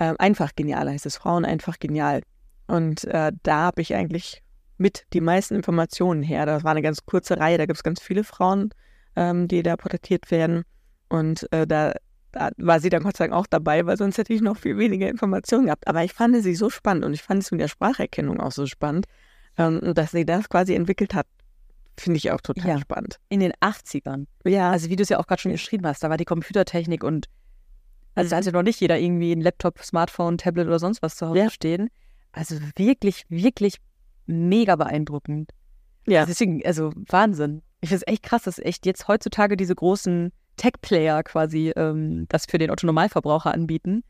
Ähm, 0.00 0.16
einfach 0.18 0.54
genial 0.54 0.88
heißt 0.88 1.06
es, 1.06 1.16
Frauen 1.16 1.44
einfach 1.44 1.78
genial. 1.78 2.22
Und 2.66 3.04
äh, 3.04 3.32
da 3.42 3.56
habe 3.58 3.82
ich 3.82 3.94
eigentlich 3.94 4.42
mit 4.76 5.06
die 5.12 5.20
meisten 5.20 5.54
Informationen 5.54 6.22
her. 6.22 6.46
Das 6.46 6.64
war 6.64 6.70
eine 6.70 6.82
ganz 6.82 7.04
kurze 7.04 7.38
Reihe, 7.38 7.58
da 7.58 7.66
gibt 7.66 7.78
es 7.78 7.82
ganz 7.82 8.00
viele 8.00 8.24
Frauen, 8.24 8.70
ähm, 9.16 9.48
die 9.48 9.62
da 9.62 9.76
porträtiert 9.76 10.30
werden. 10.30 10.62
Und 11.08 11.50
äh, 11.52 11.66
da, 11.66 11.94
da, 12.32 12.50
war 12.58 12.78
sie 12.80 12.90
dann 12.90 13.02
Gott 13.02 13.16
sei 13.16 13.26
Dank 13.26 13.38
auch 13.38 13.46
dabei, 13.46 13.84
weil 13.86 13.96
sonst 13.96 14.18
hätte 14.18 14.32
ich 14.32 14.40
noch 14.40 14.56
viel 14.56 14.78
weniger 14.78 15.08
Informationen 15.08 15.66
gehabt. 15.66 15.88
Aber 15.88 16.04
ich 16.04 16.12
fand 16.12 16.40
sie 16.42 16.54
so 16.54 16.70
spannend 16.70 17.04
und 17.04 17.14
ich 17.14 17.22
fand 17.22 17.42
es 17.42 17.50
mit 17.50 17.60
der 17.60 17.68
Spracherkennung 17.68 18.40
auch 18.40 18.52
so 18.52 18.66
spannend, 18.66 19.06
ähm, 19.56 19.94
dass 19.94 20.12
sie 20.12 20.24
das 20.24 20.48
quasi 20.48 20.74
entwickelt 20.74 21.14
hat. 21.14 21.26
Finde 21.98 22.18
ich 22.18 22.30
auch 22.30 22.40
total 22.40 22.68
ja. 22.68 22.78
spannend. 22.78 23.18
In 23.28 23.40
den 23.40 23.52
80ern. 23.54 24.26
Ja. 24.44 24.70
Also 24.70 24.88
wie 24.88 24.94
du 24.94 25.02
es 25.02 25.08
ja 25.08 25.18
auch 25.18 25.26
gerade 25.26 25.42
schon 25.42 25.52
geschrieben 25.52 25.84
hast, 25.86 26.04
da 26.04 26.10
war 26.10 26.16
die 26.16 26.24
Computertechnik 26.24 27.02
und 27.02 27.26
also 28.18 28.30
da 28.30 28.36
hatte 28.36 28.52
noch 28.52 28.62
nicht 28.62 28.80
jeder 28.80 28.98
irgendwie 28.98 29.32
ein 29.32 29.40
Laptop, 29.40 29.78
Smartphone, 29.82 30.38
Tablet 30.38 30.66
oder 30.66 30.78
sonst 30.78 31.02
was 31.02 31.16
zu 31.16 31.28
Hause 31.28 31.38
ja. 31.38 31.50
stehen. 31.50 31.88
Also 32.32 32.56
wirklich, 32.76 33.24
wirklich 33.28 33.76
mega 34.26 34.76
beeindruckend. 34.76 35.52
Ja. 36.06 36.20
Also 36.20 36.30
deswegen, 36.30 36.64
also 36.66 36.92
Wahnsinn. 37.08 37.62
Ich 37.80 37.90
finde 37.90 38.04
es 38.06 38.12
echt 38.12 38.24
krass, 38.24 38.42
dass 38.42 38.58
echt 38.58 38.86
jetzt 38.86 39.06
heutzutage 39.06 39.56
diese 39.56 39.74
großen 39.74 40.32
Tech-Player 40.56 41.22
quasi 41.22 41.72
ähm, 41.76 42.26
das 42.28 42.46
für 42.46 42.58
den 42.58 42.70
Otto-Normalverbraucher 42.70 43.54
anbieten. 43.54 44.02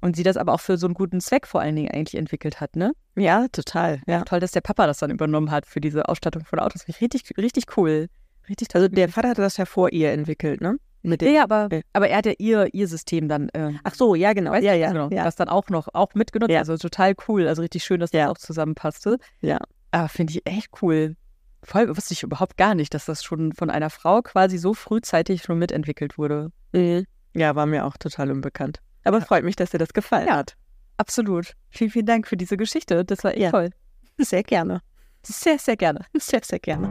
Und 0.00 0.16
sie 0.16 0.22
das 0.22 0.38
aber 0.38 0.54
auch 0.54 0.60
für 0.60 0.78
so 0.78 0.86
einen 0.86 0.94
guten 0.94 1.20
Zweck 1.20 1.46
vor 1.46 1.60
allen 1.60 1.76
Dingen 1.76 1.90
eigentlich 1.90 2.14
entwickelt 2.14 2.62
hat, 2.62 2.74
ne? 2.74 2.92
Ja, 3.16 3.46
total. 3.48 4.00
Ja. 4.06 4.22
Toll, 4.22 4.40
dass 4.40 4.52
der 4.52 4.62
Papa 4.62 4.86
das 4.86 4.98
dann 4.98 5.10
übernommen 5.10 5.50
hat 5.50 5.66
für 5.66 5.82
diese 5.82 6.08
Ausstattung 6.08 6.46
von 6.46 6.58
Autos. 6.58 6.86
Richtig, 6.88 7.36
richtig 7.36 7.76
cool. 7.76 8.08
Richtig 8.48 8.68
toll. 8.68 8.80
Also 8.82 8.94
der 8.94 9.10
Vater 9.10 9.28
hat 9.28 9.38
das 9.38 9.58
ja 9.58 9.66
vor 9.66 9.92
ihr 9.92 10.12
entwickelt, 10.12 10.62
ne? 10.62 10.78
Mit 11.02 11.22
ja, 11.22 11.44
aber, 11.44 11.68
äh. 11.70 11.82
aber 11.92 12.08
er 12.08 12.18
hat 12.18 12.26
ja 12.26 12.32
ihr, 12.38 12.74
ihr 12.74 12.86
System 12.86 13.28
dann. 13.28 13.48
Äh, 13.50 13.72
Ach 13.84 13.94
so, 13.94 14.14
ja, 14.14 14.32
genau. 14.32 14.54
Ja, 14.54 14.74
ja, 14.74 14.88
genau, 14.88 15.08
ja. 15.10 15.24
Das 15.24 15.36
dann 15.36 15.48
auch 15.48 15.68
noch 15.68 15.88
auch 15.94 16.14
mitgenutzt. 16.14 16.50
Ja. 16.50 16.58
Also 16.60 16.76
total 16.76 17.14
cool. 17.26 17.48
Also 17.48 17.62
richtig 17.62 17.84
schön, 17.84 18.00
dass 18.00 18.10
das 18.10 18.18
ja. 18.18 18.30
auch 18.30 18.38
zusammenpasste. 18.38 19.18
Ja. 19.40 19.58
Aber 19.92 20.08
finde 20.08 20.32
ich 20.32 20.46
echt 20.46 20.68
cool. 20.82 21.16
Voll 21.62 21.94
wusste 21.94 22.14
ich 22.14 22.22
überhaupt 22.22 22.56
gar 22.56 22.74
nicht, 22.74 22.94
dass 22.94 23.06
das 23.06 23.22
schon 23.22 23.52
von 23.52 23.70
einer 23.70 23.90
Frau 23.90 24.22
quasi 24.22 24.58
so 24.58 24.74
frühzeitig 24.74 25.42
schon 25.42 25.58
mitentwickelt 25.58 26.18
wurde. 26.18 26.52
Mhm. 26.72 27.06
Ja, 27.34 27.54
war 27.54 27.66
mir 27.66 27.86
auch 27.86 27.96
total 27.96 28.30
unbekannt. 28.30 28.80
Aber 29.04 29.18
ja. 29.18 29.24
freut 29.24 29.44
mich, 29.44 29.56
dass 29.56 29.70
dir 29.70 29.78
das 29.78 29.92
gefallen 29.92 30.30
hat. 30.30 30.56
Absolut. 30.96 31.54
Vielen, 31.70 31.90
vielen 31.90 32.06
Dank 32.06 32.26
für 32.26 32.36
diese 32.36 32.56
Geschichte. 32.56 33.04
Das 33.04 33.24
war 33.24 33.34
echt 33.34 33.50
toll. 33.50 33.70
Sehr 34.18 34.42
gerne. 34.42 34.82
Sehr, 35.22 35.58
sehr 35.58 35.76
gerne. 35.76 36.04
Sehr, 36.14 36.40
sehr 36.42 36.58
gerne. 36.58 36.88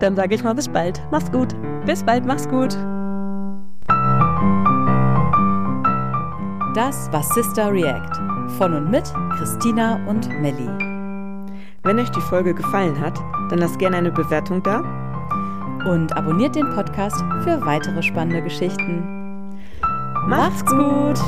Dann 0.00 0.16
sage 0.16 0.34
ich 0.34 0.42
mal 0.42 0.54
bis 0.54 0.68
bald. 0.68 1.00
Mach's 1.10 1.30
gut. 1.30 1.54
Bis 1.84 2.04
bald. 2.04 2.24
Mach's 2.24 2.48
gut. 2.48 2.76
Das 6.74 7.10
war 7.10 7.24
Sister 7.24 7.72
React 7.72 8.52
von 8.56 8.74
und 8.74 8.92
mit 8.92 9.12
Christina 9.36 10.06
und 10.06 10.28
Melli. 10.40 10.68
Wenn 11.82 11.98
euch 11.98 12.10
die 12.10 12.20
Folge 12.20 12.54
gefallen 12.54 13.00
hat, 13.00 13.18
dann 13.50 13.58
lasst 13.58 13.80
gerne 13.80 13.96
eine 13.96 14.12
Bewertung 14.12 14.62
da 14.62 14.78
und 15.90 16.16
abonniert 16.16 16.54
den 16.54 16.70
Podcast 16.70 17.16
für 17.42 17.60
weitere 17.66 18.00
spannende 18.04 18.40
Geschichten. 18.42 19.02
Macht's 20.28 20.64
gut! 20.64 21.18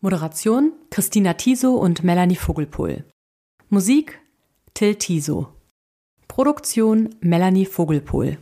Moderation 0.00 0.72
Christina 0.90 1.32
Tiso 1.32 1.74
und 1.74 2.04
Melanie 2.04 2.36
Vogelpohl. 2.36 3.04
Musik 3.70 4.20
Till 4.74 4.94
Tiso. 4.94 5.57
Produktion 6.38 7.08
Melanie 7.20 7.66
Vogelpohl. 7.66 8.38